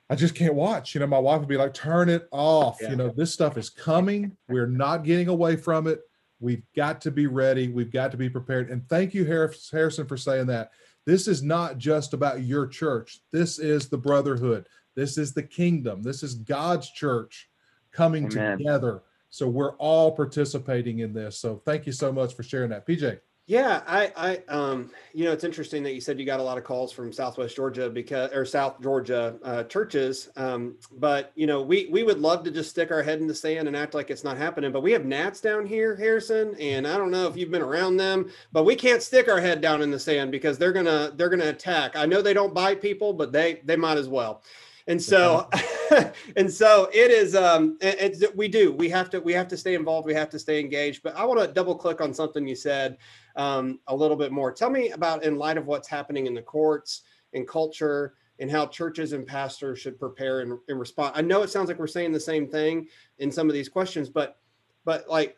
I 0.08 0.16
just 0.16 0.34
can't 0.34 0.54
watch. 0.54 0.94
You 0.94 1.00
know, 1.00 1.06
my 1.06 1.18
wife 1.18 1.40
would 1.40 1.48
be 1.48 1.56
like, 1.56 1.72
"Turn 1.74 2.08
it 2.08 2.28
off." 2.32 2.78
Yeah. 2.80 2.90
You 2.90 2.96
know, 2.96 3.08
this 3.08 3.32
stuff 3.32 3.56
is 3.56 3.70
coming. 3.70 4.36
We're 4.48 4.66
not 4.66 5.04
getting 5.04 5.28
away 5.28 5.56
from 5.56 5.86
it. 5.86 6.00
We've 6.40 6.62
got 6.74 7.00
to 7.02 7.10
be 7.10 7.26
ready. 7.26 7.68
We've 7.68 7.92
got 7.92 8.10
to 8.12 8.16
be 8.16 8.28
prepared. 8.30 8.70
And 8.70 8.88
thank 8.88 9.14
you, 9.14 9.24
Harris- 9.24 9.70
Harrison, 9.70 10.06
for 10.06 10.16
saying 10.16 10.46
that. 10.46 10.70
This 11.10 11.26
is 11.26 11.42
not 11.42 11.76
just 11.76 12.14
about 12.14 12.44
your 12.44 12.68
church. 12.68 13.18
This 13.32 13.58
is 13.58 13.88
the 13.88 13.98
brotherhood. 13.98 14.68
This 14.94 15.18
is 15.18 15.34
the 15.34 15.42
kingdom. 15.42 16.04
This 16.04 16.22
is 16.22 16.36
God's 16.36 16.88
church 16.88 17.50
coming 17.90 18.26
Amen. 18.26 18.58
together. 18.58 19.02
So 19.28 19.48
we're 19.48 19.74
all 19.78 20.12
participating 20.12 21.00
in 21.00 21.12
this. 21.12 21.36
So 21.36 21.62
thank 21.64 21.84
you 21.84 21.90
so 21.90 22.12
much 22.12 22.36
for 22.36 22.44
sharing 22.44 22.70
that, 22.70 22.86
PJ. 22.86 23.18
Yeah, 23.50 23.82
I, 23.84 24.12
I, 24.16 24.36
um, 24.48 24.92
you 25.12 25.24
know, 25.24 25.32
it's 25.32 25.42
interesting 25.42 25.82
that 25.82 25.92
you 25.92 26.00
said 26.00 26.20
you 26.20 26.24
got 26.24 26.38
a 26.38 26.42
lot 26.42 26.56
of 26.56 26.62
calls 26.62 26.92
from 26.92 27.12
Southwest 27.12 27.56
Georgia 27.56 27.90
because, 27.90 28.30
or 28.32 28.44
South 28.44 28.80
Georgia 28.80 29.34
uh, 29.42 29.64
churches. 29.64 30.28
Um, 30.36 30.76
but 30.92 31.32
you 31.34 31.48
know, 31.48 31.60
we 31.60 31.88
we 31.90 32.04
would 32.04 32.20
love 32.20 32.44
to 32.44 32.52
just 32.52 32.70
stick 32.70 32.92
our 32.92 33.02
head 33.02 33.18
in 33.18 33.26
the 33.26 33.34
sand 33.34 33.66
and 33.66 33.76
act 33.76 33.92
like 33.92 34.08
it's 34.08 34.22
not 34.22 34.36
happening. 34.36 34.70
But 34.70 34.84
we 34.84 34.92
have 34.92 35.04
gnats 35.04 35.40
down 35.40 35.66
here, 35.66 35.96
Harrison, 35.96 36.54
and 36.60 36.86
I 36.86 36.96
don't 36.96 37.10
know 37.10 37.26
if 37.26 37.36
you've 37.36 37.50
been 37.50 37.60
around 37.60 37.96
them, 37.96 38.30
but 38.52 38.62
we 38.62 38.76
can't 38.76 39.02
stick 39.02 39.28
our 39.28 39.40
head 39.40 39.60
down 39.60 39.82
in 39.82 39.90
the 39.90 39.98
sand 39.98 40.30
because 40.30 40.56
they're 40.56 40.72
gonna 40.72 41.10
they're 41.16 41.28
gonna 41.28 41.48
attack. 41.48 41.96
I 41.96 42.06
know 42.06 42.22
they 42.22 42.34
don't 42.34 42.54
bite 42.54 42.80
people, 42.80 43.12
but 43.12 43.32
they 43.32 43.62
they 43.64 43.74
might 43.74 43.98
as 43.98 44.08
well. 44.08 44.44
And 44.86 45.02
so, 45.02 45.48
and 46.36 46.50
so 46.50 46.88
it 46.92 47.10
is. 47.10 47.34
Um, 47.34 47.78
it- 47.80 48.36
we 48.36 48.48
do. 48.48 48.72
We 48.72 48.88
have 48.90 49.10
to. 49.10 49.20
We 49.20 49.32
have 49.32 49.48
to 49.48 49.56
stay 49.56 49.74
involved. 49.74 50.06
We 50.06 50.14
have 50.14 50.30
to 50.30 50.38
stay 50.38 50.60
engaged. 50.60 51.02
But 51.02 51.16
I 51.16 51.24
want 51.24 51.40
to 51.40 51.46
double 51.46 51.74
click 51.74 52.00
on 52.00 52.14
something 52.14 52.46
you 52.46 52.54
said 52.54 52.98
um, 53.36 53.80
a 53.86 53.94
little 53.94 54.16
bit 54.16 54.32
more. 54.32 54.52
Tell 54.52 54.70
me 54.70 54.90
about, 54.90 55.24
in 55.24 55.36
light 55.36 55.58
of 55.58 55.66
what's 55.66 55.88
happening 55.88 56.26
in 56.26 56.34
the 56.34 56.42
courts 56.42 57.02
and 57.32 57.46
culture, 57.46 58.14
and 58.40 58.50
how 58.50 58.66
churches 58.66 59.12
and 59.12 59.26
pastors 59.26 59.78
should 59.78 59.98
prepare 59.98 60.40
and, 60.40 60.58
and 60.68 60.80
respond. 60.80 61.12
I 61.14 61.20
know 61.20 61.42
it 61.42 61.50
sounds 61.50 61.68
like 61.68 61.78
we're 61.78 61.86
saying 61.86 62.12
the 62.12 62.20
same 62.20 62.48
thing 62.48 62.88
in 63.18 63.30
some 63.30 63.48
of 63.48 63.54
these 63.54 63.68
questions, 63.68 64.08
but, 64.08 64.38
but 64.84 65.08
like, 65.08 65.36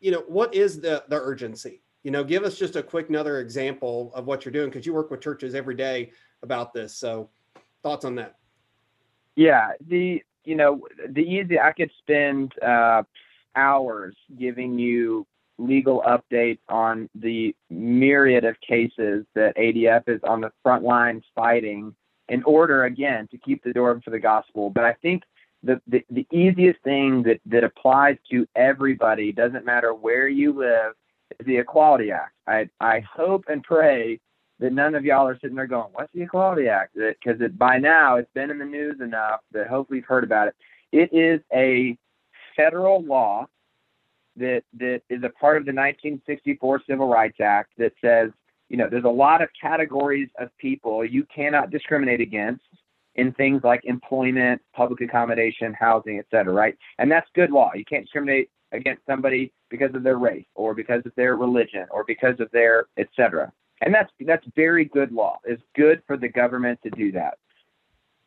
you 0.00 0.12
know, 0.12 0.24
what 0.28 0.54
is 0.54 0.80
the 0.80 1.02
the 1.08 1.16
urgency? 1.16 1.82
You 2.04 2.12
know, 2.12 2.22
give 2.22 2.44
us 2.44 2.56
just 2.56 2.76
a 2.76 2.82
quick 2.82 3.08
another 3.08 3.40
example 3.40 4.12
of 4.14 4.26
what 4.26 4.44
you're 4.44 4.52
doing 4.52 4.68
because 4.70 4.86
you 4.86 4.94
work 4.94 5.10
with 5.10 5.20
churches 5.20 5.54
every 5.54 5.74
day 5.74 6.12
about 6.42 6.72
this. 6.72 6.94
So, 6.94 7.30
thoughts 7.82 8.04
on 8.04 8.14
that? 8.16 8.36
Yeah, 9.38 9.70
the 9.86 10.20
you 10.42 10.56
know 10.56 10.80
the 11.08 11.22
easy 11.22 11.60
I 11.60 11.70
could 11.70 11.92
spend 12.00 12.52
uh, 12.60 13.04
hours 13.54 14.16
giving 14.36 14.80
you 14.80 15.28
legal 15.58 16.02
updates 16.04 16.58
on 16.68 17.08
the 17.14 17.54
myriad 17.70 18.44
of 18.44 18.56
cases 18.60 19.24
that 19.36 19.56
ADF 19.56 20.08
is 20.08 20.20
on 20.24 20.40
the 20.40 20.50
front 20.64 20.82
lines 20.82 21.22
fighting 21.36 21.94
in 22.28 22.42
order 22.42 22.86
again 22.86 23.28
to 23.30 23.38
keep 23.38 23.62
the 23.62 23.72
door 23.72 23.90
open 23.90 24.02
for 24.02 24.10
the 24.10 24.18
gospel. 24.18 24.70
But 24.70 24.82
I 24.82 24.94
think 24.94 25.22
the, 25.62 25.80
the, 25.86 26.04
the 26.10 26.26
easiest 26.32 26.80
thing 26.82 27.22
that, 27.22 27.40
that 27.46 27.62
applies 27.62 28.16
to 28.32 28.44
everybody, 28.56 29.30
doesn't 29.30 29.64
matter 29.64 29.94
where 29.94 30.26
you 30.26 30.52
live, 30.52 30.94
is 31.38 31.46
the 31.46 31.58
Equality 31.58 32.10
Act. 32.10 32.34
I, 32.48 32.68
I 32.80 33.00
hope 33.00 33.44
and 33.48 33.62
pray 33.62 34.18
that 34.60 34.72
none 34.72 34.94
of 34.94 35.04
y'all 35.04 35.28
are 35.28 35.38
sitting 35.40 35.56
there 35.56 35.66
going, 35.66 35.88
"What's 35.92 36.12
the 36.12 36.22
Equality 36.22 36.68
Act?" 36.68 36.94
Because 36.96 37.40
by 37.52 37.78
now 37.78 38.16
it's 38.16 38.32
been 38.32 38.50
in 38.50 38.58
the 38.58 38.64
news 38.64 39.00
enough 39.00 39.40
that 39.52 39.68
hopefully 39.68 39.98
you've 39.98 40.06
heard 40.06 40.24
about 40.24 40.48
it. 40.48 40.56
It 40.92 41.12
is 41.12 41.40
a 41.52 41.96
federal 42.56 43.02
law 43.02 43.46
that 44.36 44.62
that 44.74 45.02
is 45.08 45.22
a 45.22 45.30
part 45.30 45.56
of 45.56 45.64
the 45.64 45.72
1964 45.72 46.82
Civil 46.86 47.08
Rights 47.08 47.40
Act 47.40 47.72
that 47.78 47.92
says, 48.00 48.30
you 48.68 48.76
know, 48.76 48.88
there's 48.88 49.04
a 49.04 49.08
lot 49.08 49.42
of 49.42 49.48
categories 49.60 50.28
of 50.38 50.56
people 50.58 51.04
you 51.04 51.24
cannot 51.24 51.70
discriminate 51.70 52.20
against 52.20 52.64
in 53.14 53.32
things 53.32 53.62
like 53.64 53.80
employment, 53.84 54.62
public 54.74 55.00
accommodation, 55.00 55.74
housing, 55.74 56.18
et 56.18 56.26
cetera, 56.30 56.52
right? 56.52 56.76
And 56.98 57.10
that's 57.10 57.28
good 57.34 57.50
law. 57.50 57.72
You 57.74 57.84
can't 57.84 58.04
discriminate 58.04 58.50
against 58.72 59.04
somebody 59.06 59.52
because 59.70 59.94
of 59.94 60.02
their 60.02 60.18
race 60.18 60.46
or 60.54 60.74
because 60.74 61.02
of 61.04 61.12
their 61.16 61.36
religion 61.36 61.86
or 61.90 62.04
because 62.04 62.38
of 62.38 62.50
their 62.52 62.86
et 62.96 63.08
cetera. 63.16 63.52
And 63.80 63.94
that's 63.94 64.10
that's 64.20 64.46
very 64.56 64.84
good 64.84 65.12
law. 65.12 65.38
It's 65.44 65.62
good 65.76 66.02
for 66.06 66.16
the 66.16 66.28
government 66.28 66.80
to 66.82 66.90
do 66.90 67.12
that. 67.12 67.38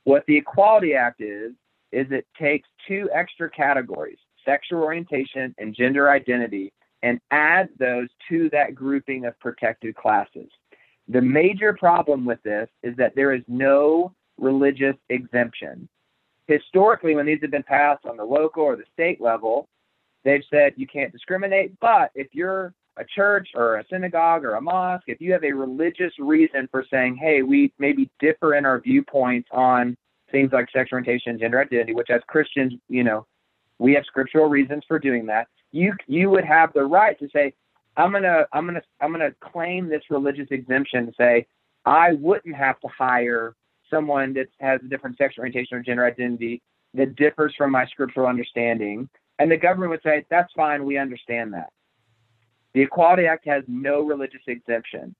What 0.03 0.23
the 0.25 0.37
Equality 0.37 0.93
Act 0.93 1.21
is 1.21 1.51
is 1.91 2.07
it 2.09 2.25
takes 2.39 2.67
two 2.87 3.09
extra 3.13 3.49
categories, 3.49 4.17
sexual 4.45 4.81
orientation 4.81 5.53
and 5.57 5.75
gender 5.75 6.09
identity, 6.09 6.71
and 7.03 7.19
adds 7.31 7.69
those 7.77 8.07
to 8.29 8.49
that 8.51 8.75
grouping 8.75 9.25
of 9.25 9.37
protected 9.39 9.95
classes. 9.95 10.49
The 11.09 11.21
major 11.21 11.73
problem 11.73 12.25
with 12.25 12.41
this 12.43 12.69
is 12.83 12.95
that 12.95 13.15
there 13.15 13.33
is 13.33 13.43
no 13.47 14.13
religious 14.37 14.95
exemption. 15.09 15.89
Historically, 16.47 17.15
when 17.15 17.25
these 17.25 17.39
have 17.41 17.51
been 17.51 17.63
passed 17.63 18.05
on 18.05 18.17
the 18.17 18.23
local 18.23 18.63
or 18.63 18.75
the 18.75 18.85
state 18.93 19.19
level, 19.19 19.67
they've 20.23 20.43
said 20.49 20.73
you 20.77 20.87
can't 20.87 21.11
discriminate, 21.11 21.77
but 21.79 22.11
if 22.15 22.27
you're 22.31 22.73
a 23.01 23.05
church 23.05 23.49
or 23.55 23.77
a 23.77 23.85
synagogue 23.89 24.45
or 24.45 24.55
a 24.55 24.61
mosque, 24.61 25.05
if 25.07 25.19
you 25.19 25.33
have 25.33 25.43
a 25.43 25.51
religious 25.51 26.13
reason 26.19 26.67
for 26.71 26.85
saying, 26.89 27.15
hey, 27.15 27.41
we 27.41 27.73
maybe 27.79 28.09
differ 28.19 28.55
in 28.55 28.65
our 28.65 28.79
viewpoints 28.79 29.49
on 29.51 29.97
things 30.31 30.51
like 30.53 30.69
sexual 30.71 30.97
orientation 30.97 31.37
gender 31.37 31.59
identity, 31.59 31.93
which 31.93 32.09
as 32.09 32.21
Christians, 32.27 32.73
you 32.87 33.03
know, 33.03 33.25
we 33.79 33.93
have 33.93 34.05
scriptural 34.05 34.47
reasons 34.47 34.83
for 34.87 34.99
doing 34.99 35.25
that. 35.25 35.47
You 35.71 35.93
you 36.07 36.29
would 36.29 36.45
have 36.45 36.71
the 36.73 36.83
right 36.83 37.17
to 37.19 37.27
say, 37.33 37.53
I'm 37.97 38.11
gonna 38.11 38.45
I'm 38.53 38.65
gonna 38.65 38.81
I'm 39.01 39.11
gonna 39.11 39.33
claim 39.41 39.89
this 39.89 40.03
religious 40.09 40.47
exemption 40.51 41.07
to 41.07 41.13
say 41.17 41.47
I 41.85 42.13
wouldn't 42.13 42.55
have 42.55 42.79
to 42.81 42.87
hire 42.87 43.55
someone 43.89 44.33
that 44.33 44.47
has 44.59 44.79
a 44.83 44.87
different 44.87 45.17
sexual 45.17 45.41
orientation 45.41 45.77
or 45.77 45.81
gender 45.81 46.05
identity 46.05 46.61
that 46.93 47.15
differs 47.15 47.53
from 47.57 47.71
my 47.71 47.85
scriptural 47.87 48.27
understanding. 48.27 49.09
And 49.39 49.49
the 49.49 49.57
government 49.57 49.91
would 49.91 50.03
say, 50.03 50.25
that's 50.29 50.51
fine, 50.53 50.85
we 50.85 50.97
understand 50.97 51.53
that. 51.53 51.71
The 52.73 52.81
Equality 52.81 53.25
Act 53.25 53.45
has 53.47 53.63
no 53.67 54.01
religious 54.01 54.41
exemption, 54.47 55.15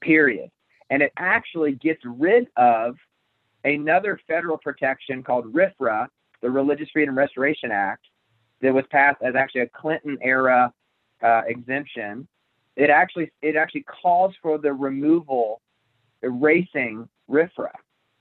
period. 0.00 0.50
And 0.90 1.02
it 1.02 1.12
actually 1.16 1.72
gets 1.72 2.00
rid 2.04 2.48
of 2.56 2.96
another 3.64 4.20
federal 4.26 4.58
protection 4.58 5.22
called 5.22 5.52
RFRA, 5.52 6.08
the 6.40 6.50
Religious 6.50 6.88
Freedom 6.92 7.16
Restoration 7.16 7.70
Act, 7.70 8.06
that 8.60 8.72
was 8.72 8.84
passed 8.90 9.22
as 9.22 9.34
actually 9.34 9.62
a 9.62 9.68
Clinton 9.68 10.18
era 10.22 10.72
uh, 11.22 11.42
exemption. 11.46 12.26
It 12.76 12.90
actually 12.90 13.30
it 13.42 13.56
actually 13.56 13.84
calls 13.84 14.34
for 14.42 14.58
the 14.58 14.72
removal, 14.72 15.60
erasing 16.22 17.08
RFRA. 17.30 17.72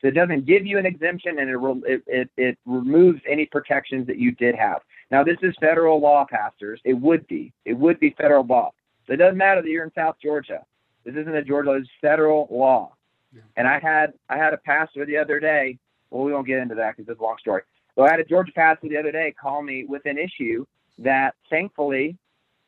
So 0.02 0.08
it 0.08 0.12
doesn't 0.12 0.46
give 0.46 0.66
you 0.66 0.78
an 0.78 0.86
exemption, 0.86 1.40
and 1.40 1.50
it, 1.50 1.84
it, 1.88 2.04
it, 2.08 2.30
it 2.38 2.58
removes 2.66 3.20
any 3.28 3.48
protections 3.48 4.06
that 4.08 4.18
you 4.18 4.32
did 4.32 4.54
have. 4.56 4.82
Now, 5.10 5.24
this 5.24 5.38
is 5.42 5.56
federal 5.60 6.00
law, 6.00 6.26
pastors. 6.30 6.82
It 6.84 6.94
would 6.94 7.26
be. 7.28 7.54
It 7.66 7.74
would 7.74 8.00
be 8.00 8.14
federal 8.18 8.46
law. 8.46 8.72
So 9.06 9.14
it 9.14 9.18
doesn't 9.18 9.38
matter 9.38 9.62
that 9.62 9.70
you're 9.70 9.86
in 9.86 9.92
South 9.96 10.18
Georgia. 10.22 10.64
This 11.06 11.16
isn't 11.16 11.36
a 11.36 11.44
Georgia 11.44 11.72
law. 11.72 11.76
It's 11.78 11.90
federal 12.02 12.48
law. 12.52 12.94
Yeah. 13.34 13.42
And 13.56 13.68
I 13.68 13.80
had 13.80 14.14
I 14.30 14.38
had 14.38 14.54
a 14.54 14.58
pastor 14.58 15.06
the 15.06 15.18
other 15.18 15.40
day. 15.40 15.78
Well, 16.10 16.24
we 16.24 16.34
won't 16.34 16.48
get 16.48 16.60
into 16.60 16.76
that 16.76 16.96
because 16.96 17.10
it's 17.10 17.20
a 17.20 17.24
long 17.24 17.38
story. 17.40 17.62
So 17.96 18.04
I 18.04 18.12
had 18.12 18.20
a 18.20 18.26
Georgia 18.26 18.52
pastor 18.54 18.90
the 18.90 18.98
other 18.98 19.12
day 19.12 19.34
call 19.40 19.62
me 19.62 19.86
with 19.86 20.06
an 20.06 20.18
issue 20.18 20.66
that 21.00 21.36
thankfully 21.50 22.18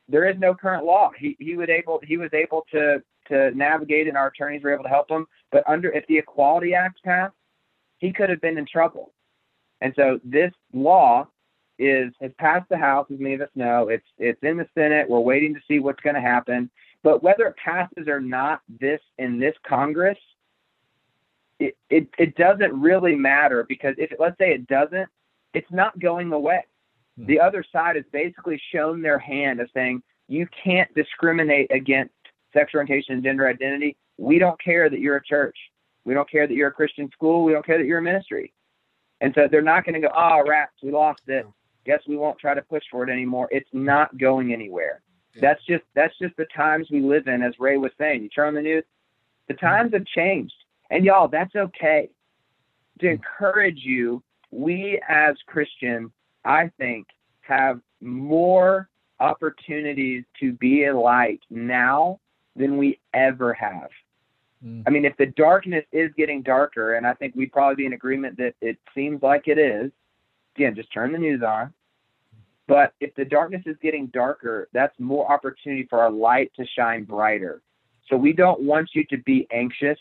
there 0.07 0.27
is 0.29 0.37
no 0.39 0.53
current 0.53 0.85
law. 0.85 1.11
He 1.17 1.35
he 1.39 1.55
would 1.55 1.69
able 1.69 1.99
he 2.03 2.17
was 2.17 2.29
able 2.33 2.65
to 2.71 3.01
to 3.27 3.51
navigate, 3.51 4.07
and 4.07 4.17
our 4.17 4.27
attorneys 4.27 4.63
were 4.63 4.73
able 4.73 4.83
to 4.83 4.89
help 4.89 5.09
him. 5.09 5.27
But 5.51 5.63
under 5.67 5.91
if 5.91 6.05
the 6.07 6.17
Equality 6.17 6.73
Act 6.73 7.03
passed, 7.03 7.35
he 7.99 8.11
could 8.11 8.29
have 8.29 8.41
been 8.41 8.57
in 8.57 8.65
trouble. 8.65 9.13
And 9.81 9.93
so 9.95 10.19
this 10.23 10.51
law 10.73 11.27
is 11.79 12.13
has 12.21 12.31
passed 12.37 12.69
the 12.69 12.77
House, 12.77 13.07
as 13.11 13.19
many 13.19 13.35
of 13.35 13.41
us 13.41 13.49
know. 13.55 13.87
It's 13.87 14.05
it's 14.17 14.43
in 14.43 14.57
the 14.57 14.67
Senate. 14.75 15.09
We're 15.09 15.19
waiting 15.19 15.53
to 15.55 15.61
see 15.67 15.79
what's 15.79 16.01
going 16.01 16.15
to 16.15 16.21
happen. 16.21 16.69
But 17.01 17.23
whether 17.23 17.45
it 17.47 17.55
passes 17.63 18.07
or 18.07 18.19
not, 18.19 18.61
this 18.79 18.99
in 19.17 19.39
this 19.39 19.55
Congress, 19.65 20.17
it, 21.59 21.77
it 21.89 22.07
it 22.17 22.35
doesn't 22.35 22.79
really 22.79 23.15
matter 23.15 23.65
because 23.67 23.95
if 23.97 24.11
let's 24.19 24.37
say 24.37 24.51
it 24.51 24.67
doesn't, 24.67 25.09
it's 25.53 25.71
not 25.71 25.97
going 25.99 26.31
away. 26.33 26.65
Hmm. 27.17 27.25
The 27.25 27.39
other 27.39 27.63
side 27.71 27.95
has 27.95 28.05
basically 28.11 28.61
shown 28.73 29.01
their 29.01 29.19
hand 29.19 29.61
of 29.61 29.69
saying 29.73 30.03
you 30.27 30.47
can't 30.63 30.93
discriminate 30.95 31.71
against 31.71 32.13
sexual 32.53 32.79
orientation 32.79 33.15
and 33.15 33.23
gender 33.23 33.47
identity. 33.47 33.95
We 34.17 34.37
don't 34.37 34.61
care 34.61 34.89
that 34.89 34.99
you're 34.99 35.15
a 35.15 35.23
church. 35.23 35.57
We 36.03 36.13
don't 36.13 36.29
care 36.29 36.47
that 36.47 36.53
you're 36.53 36.69
a 36.69 36.73
Christian 36.73 37.09
school. 37.11 37.43
We 37.45 37.53
don't 37.53 37.65
care 37.65 37.77
that 37.77 37.85
you're 37.85 37.99
a 37.99 38.01
ministry. 38.01 38.53
And 39.21 39.33
so 39.35 39.47
they're 39.49 39.61
not 39.61 39.85
going 39.85 39.95
to 39.95 40.07
go, 40.07 40.13
oh, 40.15 40.43
rats, 40.47 40.73
we 40.81 40.91
lost 40.91 41.21
it. 41.27 41.45
Guess 41.89 42.01
we 42.07 42.17
won't 42.17 42.37
try 42.37 42.53
to 42.53 42.61
push 42.61 42.83
for 42.91 43.03
it 43.03 43.11
anymore. 43.11 43.47
It's 43.49 43.69
not 43.73 44.15
going 44.19 44.53
anywhere. 44.53 45.01
Yeah. 45.33 45.41
That's 45.41 45.65
just 45.65 45.83
that's 45.95 46.13
just 46.21 46.37
the 46.37 46.45
times 46.55 46.85
we 46.91 47.01
live 47.01 47.27
in, 47.27 47.41
as 47.41 47.55
Ray 47.57 47.77
was 47.77 47.89
saying. 47.97 48.21
You 48.21 48.29
turn 48.29 48.49
on 48.49 48.53
the 48.53 48.61
news, 48.61 48.83
the 49.47 49.55
times 49.55 49.93
have 49.93 50.05
changed. 50.05 50.53
And 50.91 51.03
y'all, 51.03 51.27
that's 51.27 51.55
okay. 51.55 52.11
To 52.99 53.09
encourage 53.09 53.79
you, 53.79 54.21
we 54.51 55.01
as 55.09 55.35
Christians, 55.47 56.11
I 56.45 56.69
think, 56.77 57.07
have 57.41 57.79
more 58.01 58.87
opportunities 59.19 60.25
to 60.41 60.51
be 60.53 60.85
a 60.85 60.95
light 60.95 61.41
now 61.49 62.19
than 62.55 62.77
we 62.77 62.99
ever 63.15 63.51
have. 63.55 63.89
Mm. 64.63 64.83
I 64.85 64.91
mean, 64.91 65.05
if 65.05 65.17
the 65.17 65.25
darkness 65.25 65.85
is 65.91 66.11
getting 66.15 66.43
darker, 66.43 66.93
and 66.93 67.07
I 67.07 67.15
think 67.15 67.33
we'd 67.35 67.51
probably 67.51 67.77
be 67.77 67.87
in 67.87 67.93
agreement 67.93 68.37
that 68.37 68.53
it 68.61 68.77
seems 68.93 69.23
like 69.23 69.47
it 69.47 69.57
is, 69.57 69.91
again, 70.55 70.75
just 70.75 70.93
turn 70.93 71.13
the 71.13 71.17
news 71.17 71.41
on. 71.41 71.73
But 72.69 72.93
if 73.01 73.15
the 73.15 73.25
darkness 73.25 73.63
is 73.65 73.75
getting 73.81 74.07
darker, 74.13 74.69
that's 74.73 74.93
more 74.99 75.29
opportunity 75.29 75.87
for 75.89 75.99
our 75.99 76.11
light 76.11 76.51
to 76.55 76.65
shine 76.77 77.03
brighter. 77.03 77.63
So 78.07 78.15
we 78.15 78.31
don't 78.31 78.61
want 78.61 78.91
you 78.93 79.03
to 79.05 79.17
be 79.17 79.47
anxious. 79.51 79.97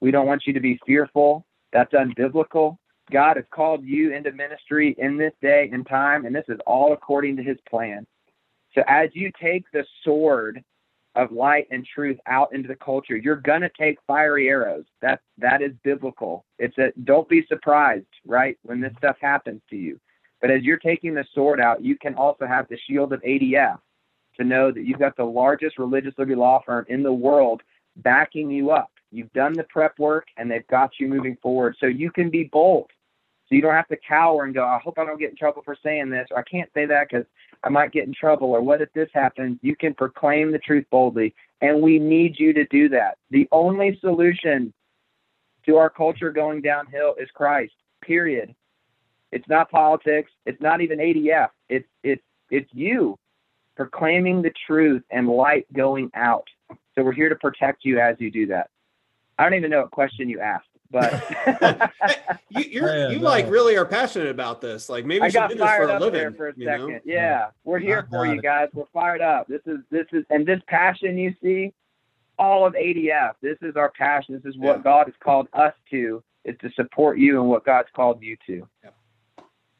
We 0.00 0.12
don't 0.12 0.28
want 0.28 0.44
you 0.46 0.52
to 0.52 0.60
be 0.60 0.78
fearful. 0.86 1.44
That's 1.72 1.92
unbiblical. 1.94 2.78
God 3.10 3.36
has 3.36 3.46
called 3.50 3.84
you 3.84 4.14
into 4.14 4.30
ministry 4.30 4.94
in 4.98 5.16
this 5.16 5.32
day 5.42 5.68
and 5.72 5.84
time, 5.88 6.24
and 6.24 6.32
this 6.32 6.44
is 6.48 6.58
all 6.68 6.92
according 6.92 7.36
to 7.38 7.42
his 7.42 7.56
plan. 7.68 8.06
So 8.76 8.84
as 8.86 9.10
you 9.14 9.32
take 9.42 9.64
the 9.72 9.84
sword 10.04 10.62
of 11.16 11.32
light 11.32 11.66
and 11.72 11.84
truth 11.84 12.18
out 12.26 12.52
into 12.52 12.68
the 12.68 12.76
culture, 12.76 13.16
you're 13.16 13.34
gonna 13.34 13.70
take 13.76 13.98
fiery 14.06 14.48
arrows. 14.48 14.84
That 15.02 15.20
that 15.38 15.62
is 15.62 15.72
biblical. 15.82 16.44
It's 16.60 16.78
a 16.78 16.92
don't 17.02 17.28
be 17.28 17.44
surprised, 17.48 18.06
right, 18.24 18.56
when 18.62 18.80
this 18.80 18.92
stuff 18.98 19.16
happens 19.20 19.62
to 19.70 19.76
you. 19.76 19.98
But 20.40 20.50
as 20.50 20.62
you're 20.62 20.78
taking 20.78 21.14
the 21.14 21.24
sword 21.34 21.60
out, 21.60 21.82
you 21.82 21.96
can 21.96 22.14
also 22.14 22.46
have 22.46 22.68
the 22.68 22.78
shield 22.86 23.12
of 23.12 23.22
ADF 23.22 23.78
to 24.36 24.44
know 24.44 24.70
that 24.70 24.84
you've 24.84 24.98
got 24.98 25.16
the 25.16 25.24
largest 25.24 25.78
religious 25.78 26.14
liberty 26.16 26.36
law 26.36 26.62
firm 26.64 26.86
in 26.88 27.02
the 27.02 27.12
world 27.12 27.62
backing 27.96 28.50
you 28.50 28.70
up. 28.70 28.90
You've 29.10 29.32
done 29.32 29.52
the 29.52 29.64
prep 29.64 29.98
work 29.98 30.26
and 30.36 30.50
they've 30.50 30.66
got 30.68 30.92
you 31.00 31.08
moving 31.08 31.36
forward. 31.42 31.76
So 31.80 31.86
you 31.86 32.10
can 32.10 32.30
be 32.30 32.44
bold. 32.44 32.90
So 33.48 33.54
you 33.54 33.62
don't 33.62 33.74
have 33.74 33.88
to 33.88 33.96
cower 33.96 34.44
and 34.44 34.54
go, 34.54 34.64
I 34.64 34.78
hope 34.78 34.98
I 34.98 35.06
don't 35.06 35.18
get 35.18 35.30
in 35.30 35.36
trouble 35.36 35.62
for 35.64 35.74
saying 35.82 36.10
this, 36.10 36.28
or 36.30 36.38
I 36.38 36.42
can't 36.42 36.70
say 36.74 36.84
that 36.84 37.08
because 37.08 37.24
I 37.64 37.70
might 37.70 37.92
get 37.92 38.06
in 38.06 38.12
trouble, 38.12 38.48
or 38.48 38.60
what 38.60 38.82
if 38.82 38.92
this 38.92 39.08
happens? 39.14 39.58
You 39.62 39.74
can 39.74 39.94
proclaim 39.94 40.52
the 40.52 40.58
truth 40.58 40.84
boldly, 40.90 41.34
and 41.62 41.80
we 41.80 41.98
need 41.98 42.38
you 42.38 42.52
to 42.52 42.66
do 42.66 42.90
that. 42.90 43.16
The 43.30 43.48
only 43.50 43.98
solution 44.02 44.74
to 45.64 45.76
our 45.76 45.88
culture 45.88 46.30
going 46.30 46.60
downhill 46.60 47.14
is 47.18 47.30
Christ. 47.34 47.72
Period. 48.02 48.54
It's 49.32 49.48
not 49.48 49.70
politics. 49.70 50.30
It's 50.46 50.60
not 50.60 50.80
even 50.80 50.98
ADF. 50.98 51.48
It's 51.68 51.88
it's 52.02 52.22
it's 52.50 52.70
you 52.72 53.18
proclaiming 53.76 54.42
the 54.42 54.52
truth 54.66 55.02
and 55.10 55.28
light 55.28 55.66
going 55.72 56.10
out. 56.14 56.48
So 56.94 57.04
we're 57.04 57.12
here 57.12 57.28
to 57.28 57.36
protect 57.36 57.84
you 57.84 58.00
as 58.00 58.16
you 58.18 58.30
do 58.30 58.46
that. 58.46 58.70
I 59.38 59.44
don't 59.44 59.54
even 59.54 59.70
know 59.70 59.82
what 59.82 59.92
question 59.92 60.28
you 60.28 60.40
asked 60.40 60.68
but 60.90 61.12
you 62.48 62.62
you're, 62.62 63.10
you 63.10 63.18
like 63.18 63.50
really 63.50 63.76
are 63.76 63.84
passionate 63.84 64.28
about 64.28 64.60
this. 64.60 64.88
Like 64.88 65.04
maybe 65.04 65.22
I 65.22 65.30
got 65.30 65.52
fired 65.52 65.90
up 65.90 66.00
living, 66.00 66.20
there 66.20 66.32
for 66.32 66.48
a 66.48 66.54
second. 66.54 66.88
Know? 66.88 67.00
Yeah, 67.04 67.48
we're 67.64 67.78
here 67.78 68.06
for 68.10 68.26
you 68.26 68.40
guys. 68.40 68.68
We're 68.72 68.86
fired 68.92 69.20
up. 69.20 69.46
This 69.48 69.62
is 69.66 69.78
this 69.90 70.06
is 70.12 70.24
and 70.30 70.46
this 70.46 70.60
passion 70.66 71.18
you 71.18 71.34
see, 71.42 71.72
all 72.38 72.66
of 72.66 72.74
ADF. 72.74 73.32
This 73.42 73.58
is 73.62 73.76
our 73.76 73.90
passion. 73.90 74.34
This 74.34 74.54
is 74.54 74.58
what 74.58 74.78
yeah. 74.78 74.82
God 74.82 75.06
has 75.06 75.14
called 75.22 75.48
us 75.52 75.74
to. 75.90 76.22
Is 76.44 76.56
to 76.62 76.70
support 76.76 77.18
you 77.18 77.40
and 77.40 77.50
what 77.50 77.64
God's 77.64 77.88
called 77.94 78.22
you 78.22 78.36
to. 78.46 78.66
Yeah. 78.82 78.90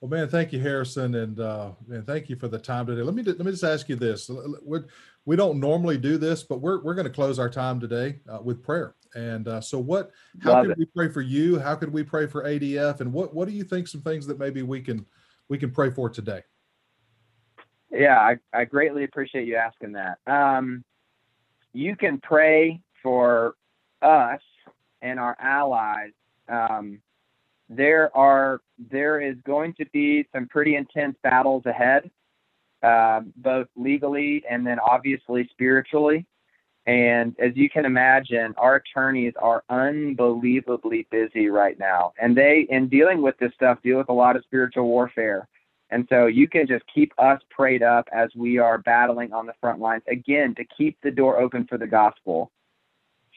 Well, 0.01 0.09
man, 0.09 0.29
thank 0.29 0.53
you, 0.53 0.61
Harrison, 0.61 1.17
and 1.17 1.41
uh, 1.41 1.73
and 1.91 2.07
thank 2.07 2.29
you 2.29 2.37
for 2.37 2.47
the 2.47 2.59
time 2.59 2.87
today. 2.87 3.03
Let 3.03 3.15
me 3.15 3.23
let 3.25 3.41
me 3.41 3.51
just 3.51 3.65
ask 3.65 3.89
you 3.89 3.97
this: 3.97 4.31
we 4.65 4.81
we 5.25 5.35
don't 5.35 5.59
normally 5.59 5.99
do 5.99 6.19
this, 6.19 6.45
but 6.45 6.61
we're 6.61 6.81
we're 6.83 6.95
going 6.95 7.07
to 7.07 7.13
close 7.13 7.39
our 7.39 7.51
time 7.51 7.81
today 7.81 8.21
uh, 8.29 8.39
with 8.43 8.63
prayer. 8.63 8.95
And 9.17 9.49
uh, 9.49 9.61
so, 9.61 9.79
what? 9.79 10.13
How 10.41 10.53
Love 10.53 10.65
can 10.65 10.71
it. 10.73 10.79
we 10.79 10.85
pray 10.87 11.09
for 11.09 11.21
you? 11.21 11.59
How 11.59 11.75
could 11.75 11.93
we 11.93 12.05
pray 12.05 12.27
for 12.27 12.45
ADF? 12.45 13.01
And 13.01 13.13
what 13.13 13.35
what 13.35 13.49
do 13.49 13.55
you 13.55 13.65
think? 13.65 13.89
Some 13.89 14.01
things 14.01 14.27
that 14.29 14.39
maybe 14.39 14.63
we 14.63 14.81
can 14.81 15.05
we 15.49 15.59
can 15.59 15.73
pray 15.73 15.91
for 15.91 16.09
today. 16.09 16.43
Yeah, 17.91 18.19
I, 18.19 18.37
I 18.53 18.65
greatly 18.67 19.05
appreciate 19.05 19.49
you 19.49 19.57
asking 19.57 19.93
that. 19.93 20.19
Um, 20.27 20.85
you 21.73 21.97
can 21.97 22.21
pray 22.21 22.81
for 23.03 23.55
us 24.03 24.43
and 25.01 25.19
our 25.19 25.37
allies. 25.41 26.13
Um, 26.49 27.01
there 27.69 28.15
are 28.17 28.61
there 28.91 29.21
is 29.21 29.37
going 29.45 29.75
to 29.75 29.87
be 29.93 30.27
some 30.35 30.47
pretty 30.49 30.77
intense 30.77 31.17
battles 31.23 31.67
ahead, 31.67 32.11
uh, 32.83 33.21
both 33.37 33.69
legally 33.77 34.43
and 34.49 34.67
then 34.67 34.79
obviously 34.79 35.49
spiritually. 35.51 36.27
And 36.87 37.37
as 37.39 37.53
you 37.55 37.69
can 37.69 37.85
imagine, 37.85 38.55
our 38.57 38.77
attorneys 38.77 39.35
are 39.37 39.63
unbelievably 39.69 41.07
busy 41.11 41.49
right 41.49 41.79
now. 41.79 42.15
And 42.19 42.35
they, 42.35 42.67
in 42.71 42.89
dealing 42.89 43.21
with 43.21 43.37
this 43.37 43.53
stuff, 43.53 43.83
deal 43.83 43.99
with 43.99 44.09
a 44.09 44.15
lot 44.15 44.37
of 44.37 44.45
spiritual 44.45 44.87
warfare. 44.87 45.47
And 45.91 46.07
so 46.09 46.27
you 46.27 46.49
can 46.49 46.67
just 46.67 46.85
keep 46.93 47.13
us 47.19 47.43
prayed 47.51 47.83
up 47.83 48.09
as 48.11 48.31
we 48.35 48.57
are 48.57 48.79
battling 48.79 49.35
on 49.35 49.45
the 49.45 49.53
front 49.61 49.81
lines, 49.81 50.03
again, 50.09 50.55
to 50.55 50.65
keep 50.65 50.97
the 51.03 51.11
door 51.11 51.39
open 51.39 51.67
for 51.67 51.77
the 51.77 51.87
gospel. 51.87 52.51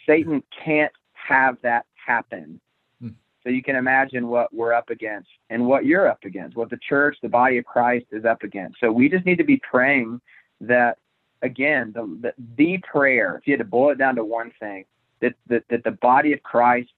Satan 0.07 0.41
can't 0.63 0.93
have 1.13 1.57
that 1.61 1.85
happen. 1.95 2.61
So 3.43 3.49
you 3.49 3.63
can 3.63 3.75
imagine 3.75 4.27
what 4.27 4.53
we're 4.53 4.73
up 4.73 4.89
against 4.89 5.29
and 5.49 5.65
what 5.65 5.85
you're 5.85 6.07
up 6.07 6.23
against, 6.23 6.55
what 6.55 6.69
the 6.69 6.79
church, 6.87 7.17
the 7.21 7.29
body 7.29 7.57
of 7.57 7.65
Christ 7.65 8.05
is 8.11 8.25
up 8.25 8.43
against. 8.43 8.79
So 8.79 8.91
we 8.91 9.09
just 9.09 9.25
need 9.25 9.37
to 9.37 9.43
be 9.43 9.59
praying 9.69 10.21
that 10.61 10.97
again, 11.41 11.91
the, 11.93 12.03
the, 12.21 12.33
the 12.57 12.77
prayer, 12.79 13.37
if 13.37 13.47
you 13.47 13.53
had 13.53 13.59
to 13.59 13.65
boil 13.65 13.91
it 13.91 13.97
down 13.97 14.15
to 14.15 14.23
one 14.23 14.51
thing, 14.59 14.85
that, 15.21 15.33
that, 15.47 15.63
that 15.69 15.83
the 15.83 15.91
body 15.91 16.33
of 16.33 16.43
Christ 16.43 16.93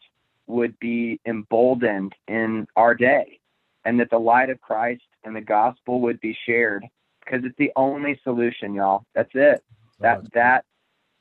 would 0.48 0.78
be 0.80 1.20
emboldened 1.26 2.14
in 2.28 2.68
our 2.76 2.94
day 2.94 3.40
and 3.86 4.00
that 4.00 4.10
the 4.10 4.20
light 4.20 4.50
of 4.50 4.60
Christ 4.62 5.04
and 5.24 5.36
the 5.36 5.42
gospel 5.42 6.02
would 6.02 6.20
be 6.20 6.38
shared 6.46 6.86
because 7.24 7.46
it's 7.46 7.58
the 7.58 7.72
only 7.76 8.20
solution, 8.24 8.74
y'all. 8.74 9.06
That's 9.16 9.32
it. 9.34 9.64
That, 10.00 10.34
that, 10.34 10.66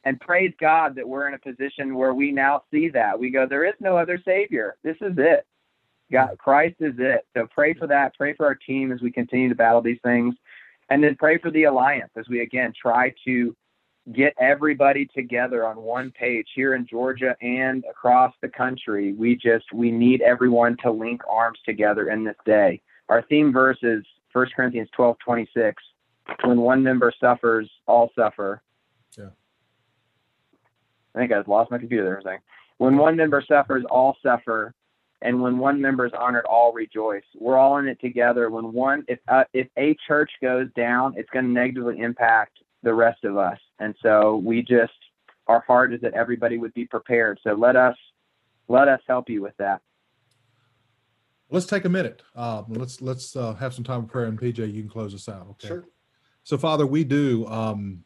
and 0.05 0.21
praise 0.21 0.53
God 0.61 0.95
that 0.97 1.09
we're 1.09 1.29
in 1.29 1.35
a 1.35 1.38
position 1.38 1.95
where 1.95 2.15
we 2.15 2.33
now 2.33 2.62
see 2.71 2.88
that. 2.91 3.19
We 3.19 3.31
go, 3.31 3.47
there 3.47 3.65
is 3.65 3.75
no 3.81 3.97
other 3.97 4.21
Savior. 4.25 4.77
This 4.83 4.97
is 5.01 5.15
it. 5.17 5.47
God, 6.11 6.31
mm. 6.33 6.38
Christ 6.38 6.77
is 6.81 6.95
it. 6.99 7.27
So 7.35 7.47
pray 7.51 7.75
for 7.75 7.87
that. 7.87 8.17
Pray 8.17 8.35
for 8.35 8.47
our 8.47 8.55
team 8.55 8.93
as 8.93 9.01
we 9.01 9.11
continue 9.11 9.49
to 9.49 9.55
battle 9.55 9.81
these 9.81 10.01
things. 10.03 10.35
And 10.91 11.03
then 11.03 11.17
pray 11.17 11.38
for 11.38 11.51
the 11.51 11.65
alliance 11.65 12.11
as 12.17 12.29
we 12.29 12.41
again 12.41 12.73
try 12.81 13.15
to 13.25 13.57
get 14.12 14.35
everybody 14.38 15.07
together 15.07 15.65
on 15.65 15.77
one 15.77 16.11
page 16.11 16.49
here 16.55 16.75
in 16.75 16.87
Georgia 16.87 17.37
and 17.41 17.85
across 17.88 18.35
the 18.43 18.49
country. 18.49 19.12
We 19.12 19.37
just 19.37 19.73
we 19.73 19.91
need 19.91 20.21
everyone 20.21 20.77
to 20.83 20.91
link 20.91 21.23
arms 21.31 21.61
together 21.65 22.11
in 22.11 22.25
this 22.25 22.37
day. 22.45 22.83
Our 23.09 23.23
theme 23.23 23.53
verse 23.53 23.79
is 23.83 24.05
1 24.33 24.47
Corinthians 24.57 24.88
12, 24.95 25.17
26. 25.25 25.83
When 26.45 26.61
one 26.61 26.83
member 26.83 27.12
suffers, 27.21 27.71
all 27.87 28.11
suffer. 28.17 28.62
Yeah. 29.17 29.31
I 31.14 31.18
think 31.18 31.33
I 31.33 31.42
lost 31.46 31.70
my 31.70 31.79
computer 31.79 32.05
there 32.05 32.14
for 32.14 32.20
a 32.20 32.22
second. 32.22 32.42
When 32.79 32.96
one 32.96 33.16
member 33.16 33.42
suffers, 33.46 33.85
all 33.90 34.16
suffer 34.22 34.75
and 35.22 35.40
when 35.40 35.59
one 35.59 35.81
member 35.81 36.05
is 36.05 36.12
honored, 36.18 36.44
all 36.46 36.72
rejoice. 36.72 37.22
We're 37.38 37.57
all 37.57 37.79
in 37.79 37.87
it 37.87 38.01
together. 38.01 38.51
When 38.51 38.72
one, 38.72 39.05
if 39.09 39.20
uh, 39.29 39.44
if 39.53 39.68
a 39.79 39.96
church 40.07 40.31
goes 40.42 40.66
down, 40.77 41.14
it's 41.16 41.31
going 41.31 41.44
to 41.44 41.51
negatively 41.51 42.01
impact 42.01 42.59
the 42.83 42.92
rest 42.92 43.25
of 43.25 43.37
us. 43.37 43.59
And 43.79 43.94
so 44.03 44.37
we 44.44 44.62
just, 44.62 44.92
our 45.46 45.61
heart 45.61 45.94
is 45.94 46.01
that 46.01 46.14
everybody 46.14 46.59
would 46.59 46.75
be 46.75 46.87
prepared. 46.87 47.38
So 47.44 47.53
let 47.53 47.77
us, 47.77 47.96
let 48.68 48.88
us 48.88 49.01
help 49.07 49.31
you 49.31 49.42
with 49.42 49.57
that. 49.59 49.81
Let's 51.51 51.66
take 51.66 51.85
a 51.85 51.88
minute. 51.88 52.22
Um, 52.35 52.64
let's 52.68 53.01
let's 53.01 53.37
uh, 53.37 53.55
have 53.55 53.75
some 53.75 53.85
time 53.85 54.05
of 54.05 54.09
prayer, 54.09 54.27
and 54.27 54.40
PJ, 54.40 54.72
you 54.72 54.83
can 54.83 54.90
close 54.90 55.14
us 55.14 55.29
out. 55.29 55.46
Okay. 55.51 55.68
Sure. 55.68 55.85
So, 56.44 56.59
Father, 56.59 56.87
we 56.87 57.05
do. 57.05 57.46
Um, 57.46 58.05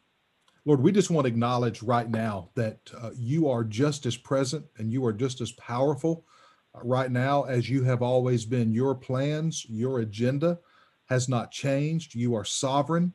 Lord, 0.67 0.81
we 0.81 0.91
just 0.91 1.09
want 1.09 1.23
to 1.23 1.29
acknowledge 1.29 1.81
right 1.81 2.09
now 2.09 2.49
that 2.55 2.79
uh, 3.01 3.11
you 3.15 3.47
are 3.47 3.63
just 3.63 4.05
as 4.05 4.17
present 4.17 4.65
and 4.77 4.91
you 4.91 5.05
are 5.05 5.13
just 5.13 5.39
as 5.39 5.53
powerful 5.53 6.25
uh, 6.75 6.79
right 6.83 7.09
now 7.09 7.43
as 7.43 7.69
you 7.69 7.83
have 7.83 8.01
always 8.01 8.43
been. 8.43 8.73
Your 8.73 8.93
plans, 8.93 9.65
your 9.69 9.99
agenda 9.99 10.59
has 11.05 11.29
not 11.29 11.51
changed. 11.51 12.15
You 12.15 12.35
are 12.35 12.43
sovereign. 12.43 13.13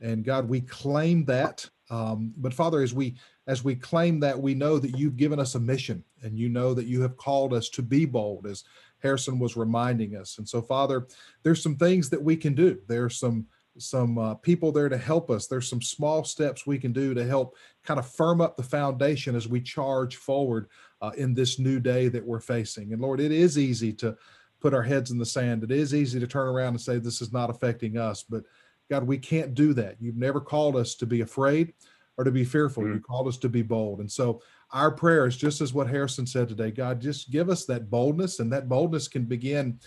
And 0.00 0.24
God, 0.24 0.48
we 0.48 0.60
claim 0.60 1.24
that. 1.24 1.68
Um, 1.90 2.34
but 2.36 2.54
Father, 2.54 2.82
as 2.82 2.94
we 2.94 3.16
as 3.48 3.64
we 3.64 3.74
claim 3.74 4.20
that, 4.20 4.40
we 4.40 4.54
know 4.54 4.78
that 4.78 4.96
you've 4.96 5.16
given 5.16 5.40
us 5.40 5.56
a 5.56 5.60
mission 5.60 6.04
and 6.22 6.38
you 6.38 6.48
know 6.48 6.72
that 6.72 6.86
you 6.86 7.02
have 7.02 7.16
called 7.16 7.52
us 7.52 7.68
to 7.70 7.82
be 7.82 8.04
bold, 8.04 8.46
as 8.46 8.62
Harrison 9.00 9.40
was 9.40 9.56
reminding 9.56 10.14
us. 10.14 10.38
And 10.38 10.48
so, 10.48 10.62
Father, 10.62 11.08
there's 11.42 11.64
some 11.64 11.74
things 11.74 12.08
that 12.10 12.22
we 12.22 12.36
can 12.36 12.54
do. 12.54 12.78
There's 12.86 13.18
some 13.18 13.46
some 13.78 14.18
uh, 14.18 14.34
people 14.34 14.72
there 14.72 14.88
to 14.88 14.98
help 14.98 15.30
us. 15.30 15.46
There's 15.46 15.68
some 15.68 15.82
small 15.82 16.24
steps 16.24 16.66
we 16.66 16.78
can 16.78 16.92
do 16.92 17.14
to 17.14 17.24
help 17.24 17.56
kind 17.84 17.98
of 17.98 18.06
firm 18.06 18.40
up 18.40 18.56
the 18.56 18.62
foundation 18.62 19.34
as 19.34 19.48
we 19.48 19.60
charge 19.60 20.16
forward 20.16 20.68
uh, 21.00 21.12
in 21.16 21.34
this 21.34 21.58
new 21.58 21.80
day 21.80 22.08
that 22.08 22.24
we're 22.24 22.40
facing. 22.40 22.92
And 22.92 23.00
Lord, 23.00 23.20
it 23.20 23.32
is 23.32 23.58
easy 23.58 23.92
to 23.94 24.16
put 24.60 24.74
our 24.74 24.82
heads 24.82 25.10
in 25.10 25.18
the 25.18 25.26
sand. 25.26 25.64
It 25.64 25.72
is 25.72 25.94
easy 25.94 26.20
to 26.20 26.26
turn 26.26 26.48
around 26.48 26.68
and 26.68 26.80
say, 26.80 26.98
this 26.98 27.20
is 27.20 27.32
not 27.32 27.50
affecting 27.50 27.96
us. 27.98 28.22
But 28.22 28.44
God, 28.90 29.06
we 29.06 29.18
can't 29.18 29.54
do 29.54 29.72
that. 29.74 29.96
You've 30.00 30.16
never 30.16 30.40
called 30.40 30.76
us 30.76 30.94
to 30.96 31.06
be 31.06 31.22
afraid 31.22 31.72
or 32.16 32.24
to 32.24 32.30
be 32.30 32.44
fearful. 32.44 32.84
Mm-hmm. 32.84 32.94
You 32.94 33.00
called 33.00 33.26
us 33.26 33.38
to 33.38 33.48
be 33.48 33.62
bold. 33.62 34.00
And 34.00 34.10
so 34.10 34.42
our 34.70 34.90
prayer 34.90 35.26
is 35.26 35.36
just 35.36 35.60
as 35.60 35.72
what 35.74 35.88
Harrison 35.88 36.26
said 36.26 36.48
today 36.48 36.70
God, 36.70 37.00
just 37.00 37.30
give 37.30 37.48
us 37.48 37.64
that 37.66 37.90
boldness, 37.90 38.38
and 38.38 38.52
that 38.52 38.68
boldness 38.68 39.08
can 39.08 39.24
begin 39.24 39.80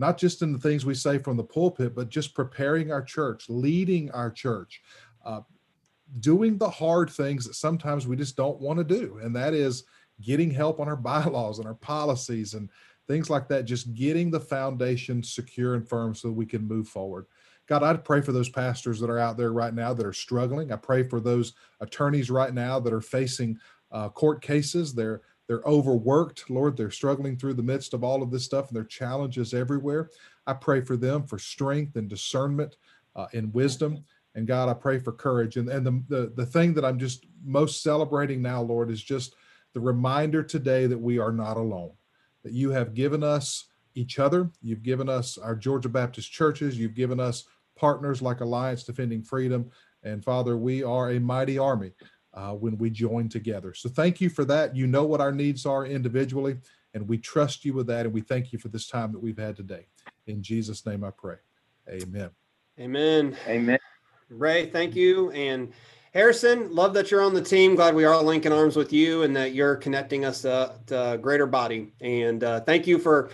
not 0.00 0.16
just 0.16 0.40
in 0.40 0.50
the 0.50 0.58
things 0.58 0.86
we 0.86 0.94
say 0.94 1.18
from 1.18 1.36
the 1.36 1.44
pulpit, 1.44 1.94
but 1.94 2.08
just 2.08 2.34
preparing 2.34 2.90
our 2.90 3.02
church, 3.02 3.44
leading 3.50 4.10
our 4.12 4.30
church, 4.30 4.80
uh, 5.26 5.42
doing 6.20 6.56
the 6.56 6.68
hard 6.68 7.10
things 7.10 7.44
that 7.44 7.54
sometimes 7.54 8.06
we 8.06 8.16
just 8.16 8.34
don't 8.34 8.58
want 8.58 8.78
to 8.78 8.84
do. 8.84 9.20
And 9.22 9.36
that 9.36 9.52
is 9.52 9.84
getting 10.22 10.50
help 10.50 10.80
on 10.80 10.88
our 10.88 10.96
bylaws 11.10 11.58
and 11.58 11.68
our 11.68 11.74
policies 11.74 12.54
and 12.54 12.70
things 13.06 13.28
like 13.28 13.46
that, 13.48 13.66
just 13.66 13.92
getting 13.92 14.30
the 14.30 14.40
foundation 14.40 15.22
secure 15.22 15.74
and 15.74 15.86
firm 15.86 16.14
so 16.14 16.30
we 16.30 16.46
can 16.46 16.66
move 16.66 16.88
forward. 16.88 17.26
God, 17.66 17.82
I 17.82 17.94
pray 17.94 18.22
for 18.22 18.32
those 18.32 18.48
pastors 18.48 19.00
that 19.00 19.10
are 19.10 19.18
out 19.18 19.36
there 19.36 19.52
right 19.52 19.74
now 19.74 19.92
that 19.92 20.06
are 20.06 20.14
struggling. 20.14 20.72
I 20.72 20.76
pray 20.76 21.02
for 21.02 21.20
those 21.20 21.52
attorneys 21.80 22.30
right 22.30 22.54
now 22.54 22.80
that 22.80 22.92
are 22.92 23.02
facing 23.02 23.58
uh, 23.92 24.08
court 24.08 24.40
cases. 24.40 24.94
They're 24.94 25.20
they're 25.50 25.62
overworked, 25.66 26.48
Lord. 26.48 26.76
They're 26.76 26.92
struggling 26.92 27.36
through 27.36 27.54
the 27.54 27.62
midst 27.64 27.92
of 27.92 28.04
all 28.04 28.22
of 28.22 28.30
this 28.30 28.44
stuff, 28.44 28.68
and 28.68 28.76
there 28.76 28.84
are 28.84 28.86
challenges 28.86 29.52
everywhere. 29.52 30.10
I 30.46 30.52
pray 30.52 30.80
for 30.80 30.96
them 30.96 31.26
for 31.26 31.40
strength 31.40 31.96
and 31.96 32.08
discernment 32.08 32.76
uh, 33.16 33.26
and 33.34 33.52
wisdom. 33.52 34.04
And 34.36 34.46
God, 34.46 34.68
I 34.68 34.74
pray 34.74 35.00
for 35.00 35.10
courage. 35.10 35.56
And, 35.56 35.68
and 35.68 35.84
the, 35.84 36.04
the, 36.06 36.32
the 36.36 36.46
thing 36.46 36.72
that 36.74 36.84
I'm 36.84 37.00
just 37.00 37.26
most 37.44 37.82
celebrating 37.82 38.40
now, 38.40 38.62
Lord, 38.62 38.92
is 38.92 39.02
just 39.02 39.34
the 39.74 39.80
reminder 39.80 40.44
today 40.44 40.86
that 40.86 40.96
we 40.96 41.18
are 41.18 41.32
not 41.32 41.56
alone, 41.56 41.94
that 42.44 42.52
you 42.52 42.70
have 42.70 42.94
given 42.94 43.24
us 43.24 43.64
each 43.96 44.20
other. 44.20 44.48
You've 44.62 44.84
given 44.84 45.08
us 45.08 45.36
our 45.36 45.56
Georgia 45.56 45.88
Baptist 45.88 46.30
churches. 46.30 46.78
You've 46.78 46.94
given 46.94 47.18
us 47.18 47.42
partners 47.76 48.22
like 48.22 48.40
Alliance 48.40 48.84
Defending 48.84 49.24
Freedom. 49.24 49.68
And 50.04 50.22
Father, 50.22 50.56
we 50.56 50.84
are 50.84 51.10
a 51.10 51.18
mighty 51.18 51.58
army 51.58 51.90
uh, 52.34 52.52
when 52.52 52.78
we 52.78 52.90
join 52.90 53.28
together. 53.28 53.74
So 53.74 53.88
thank 53.88 54.20
you 54.20 54.28
for 54.30 54.44
that. 54.46 54.76
You 54.76 54.86
know 54.86 55.04
what 55.04 55.20
our 55.20 55.32
needs 55.32 55.66
are 55.66 55.84
individually, 55.84 56.58
and 56.94 57.08
we 57.08 57.18
trust 57.18 57.64
you 57.64 57.74
with 57.74 57.86
that. 57.88 58.06
And 58.06 58.14
we 58.14 58.20
thank 58.20 58.52
you 58.52 58.58
for 58.58 58.68
this 58.68 58.86
time 58.86 59.12
that 59.12 59.22
we've 59.22 59.38
had 59.38 59.56
today. 59.56 59.86
In 60.26 60.42
Jesus' 60.42 60.86
name 60.86 61.04
I 61.04 61.10
pray. 61.10 61.36
Amen. 61.88 62.30
Amen. 62.78 63.36
Amen. 63.46 63.78
Ray, 64.30 64.66
thank 64.66 64.94
you. 64.94 65.30
And 65.32 65.72
Harrison, 66.12 66.74
love 66.74 66.94
that 66.94 67.10
you're 67.10 67.22
on 67.22 67.34
the 67.34 67.42
team. 67.42 67.74
Glad 67.74 67.94
we 67.94 68.04
are 68.04 68.20
linking 68.22 68.52
arms 68.52 68.76
with 68.76 68.92
you 68.92 69.22
and 69.22 69.34
that 69.36 69.54
you're 69.54 69.76
connecting 69.76 70.24
us 70.24 70.42
to, 70.42 70.74
to 70.86 71.18
greater 71.20 71.46
body. 71.46 71.92
And 72.00 72.42
uh, 72.42 72.60
thank 72.60 72.86
you 72.86 72.98
for 72.98 73.30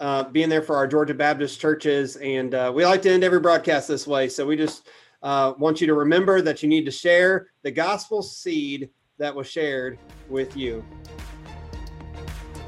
uh, 0.00 0.24
being 0.24 0.48
there 0.48 0.62
for 0.62 0.76
our 0.76 0.86
Georgia 0.86 1.14
Baptist 1.14 1.60
churches. 1.60 2.16
And 2.16 2.54
uh, 2.54 2.72
we 2.74 2.84
like 2.84 3.02
to 3.02 3.10
end 3.10 3.24
every 3.24 3.40
broadcast 3.40 3.88
this 3.88 4.06
way. 4.06 4.28
So 4.28 4.46
we 4.46 4.56
just 4.56 4.88
uh, 5.22 5.54
want 5.58 5.80
you 5.80 5.86
to 5.86 5.94
remember 5.94 6.42
that 6.42 6.62
you 6.62 6.68
need 6.68 6.84
to 6.84 6.90
share 6.90 7.48
the 7.62 7.70
gospel 7.70 8.22
seed 8.22 8.90
that 9.18 9.34
was 9.34 9.48
shared 9.48 9.98
with 10.28 10.56
you. 10.56 10.84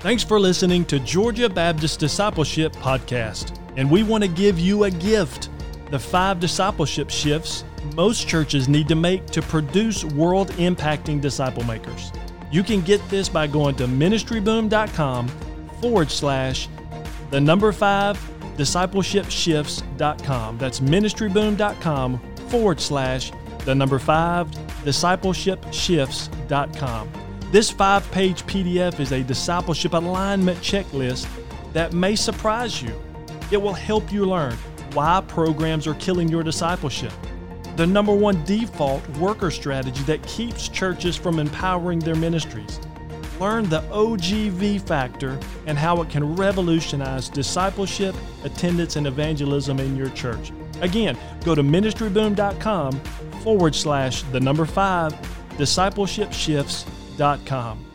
Thanks 0.00 0.24
for 0.24 0.40
listening 0.40 0.84
to 0.86 0.98
Georgia 1.00 1.48
Baptist 1.48 2.00
Discipleship 2.00 2.72
Podcast. 2.72 3.56
And 3.76 3.90
we 3.90 4.02
want 4.02 4.24
to 4.24 4.28
give 4.28 4.58
you 4.58 4.84
a 4.84 4.90
gift 4.90 5.50
the 5.90 5.98
five 5.98 6.40
discipleship 6.40 7.10
shifts 7.10 7.64
most 7.94 8.28
churches 8.28 8.68
need 8.68 8.88
to 8.88 8.94
make 8.94 9.24
to 9.26 9.42
produce 9.42 10.04
world 10.04 10.50
impacting 10.52 11.20
disciple 11.20 11.64
makers. 11.64 12.12
You 12.50 12.62
can 12.62 12.80
get 12.82 13.06
this 13.08 13.28
by 13.28 13.46
going 13.46 13.74
to 13.76 13.86
ministryboom.com 13.86 15.28
forward 15.80 16.10
slash 16.10 16.68
the 17.30 17.40
number 17.40 17.72
five 17.72 18.18
discipleshipshifts.com. 18.56 20.58
That's 20.58 20.80
ministryboom.com 20.80 22.20
forward 22.50 22.80
slash 22.80 23.32
the 23.64 23.74
number 23.74 23.98
five 23.98 24.50
discipleshipshifts.com. 24.84 27.10
This 27.50 27.70
five 27.70 28.10
page 28.12 28.46
PDF 28.46 29.00
is 29.00 29.12
a 29.12 29.22
discipleship 29.22 29.92
alignment 29.92 30.58
checklist 30.60 31.28
that 31.72 31.92
may 31.92 32.16
surprise 32.16 32.82
you. 32.82 32.94
It 33.50 33.60
will 33.60 33.72
help 33.72 34.12
you 34.12 34.24
learn 34.24 34.56
why 34.92 35.22
programs 35.26 35.86
are 35.86 35.94
killing 35.94 36.28
your 36.28 36.42
discipleship, 36.42 37.12
the 37.76 37.86
number 37.86 38.14
one 38.14 38.44
default 38.44 39.06
worker 39.18 39.50
strategy 39.50 40.02
that 40.04 40.22
keeps 40.26 40.68
churches 40.68 41.16
from 41.16 41.38
empowering 41.38 42.00
their 42.00 42.16
ministries. 42.16 42.80
Learn 43.40 43.68
the 43.68 43.80
OGV 43.90 44.80
factor 44.82 45.38
and 45.66 45.78
how 45.78 46.02
it 46.02 46.10
can 46.10 46.36
revolutionize 46.36 47.28
discipleship, 47.28 48.14
attendance, 48.44 48.96
and 48.96 49.06
evangelism 49.06 49.80
in 49.80 49.96
your 49.96 50.10
church. 50.10 50.52
Again, 50.80 51.16
go 51.44 51.54
to 51.54 51.62
ministryboom.com 51.62 52.92
forward 53.42 53.74
slash 53.74 54.22
the 54.24 54.40
number 54.40 54.66
five 54.66 55.14
discipleshipshifts.com. 55.56 57.86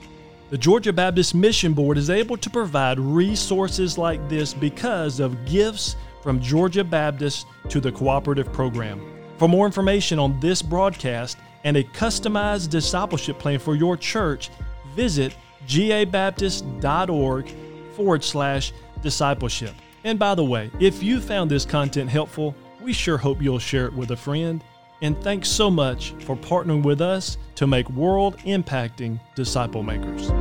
The 0.51 0.57
Georgia 0.57 0.93
Baptist 0.93 1.33
Mission 1.33 1.73
Board 1.73 1.97
is 1.97 2.11
able 2.11 2.37
to 2.37 2.49
provide 2.49 2.99
resources 2.99 3.97
like 3.97 4.29
this 4.29 4.53
because 4.53 5.19
of 5.19 5.45
gifts 5.45 5.95
from 6.21 6.39
Georgia 6.39 6.83
Baptist 6.83 7.47
to 7.69 7.81
the 7.81 7.91
cooperative 7.91 8.53
program. 8.53 9.01
For 9.37 9.49
more 9.49 9.65
information 9.65 10.19
on 10.19 10.39
this 10.39 10.61
broadcast 10.61 11.37
and 11.63 11.77
a 11.77 11.83
customized 11.83 12.69
discipleship 12.69 13.39
plan 13.39 13.57
for 13.59 13.75
your 13.75 13.97
church, 13.97 14.51
visit 14.95 15.35
gabaptist.org 15.67 17.49
forward 17.95 18.23
slash 18.23 18.71
discipleship. 19.01 19.73
And 20.03 20.19
by 20.19 20.35
the 20.35 20.43
way, 20.43 20.69
if 20.79 21.01
you 21.01 21.19
found 21.19 21.49
this 21.49 21.65
content 21.65 22.09
helpful, 22.09 22.55
we 22.85 22.93
sure 22.93 23.17
hope 23.17 23.41
you'll 23.41 23.59
share 23.59 23.87
it 23.87 23.93
with 23.93 24.11
a 24.11 24.15
friend. 24.15 24.63
And 25.01 25.21
thanks 25.23 25.49
so 25.49 25.69
much 25.69 26.11
for 26.19 26.37
partnering 26.37 26.83
with 26.83 27.01
us 27.01 27.37
to 27.55 27.67
make 27.67 27.89
world 27.89 28.37
impacting 28.39 29.19
disciple 29.35 29.83
makers. 29.83 30.31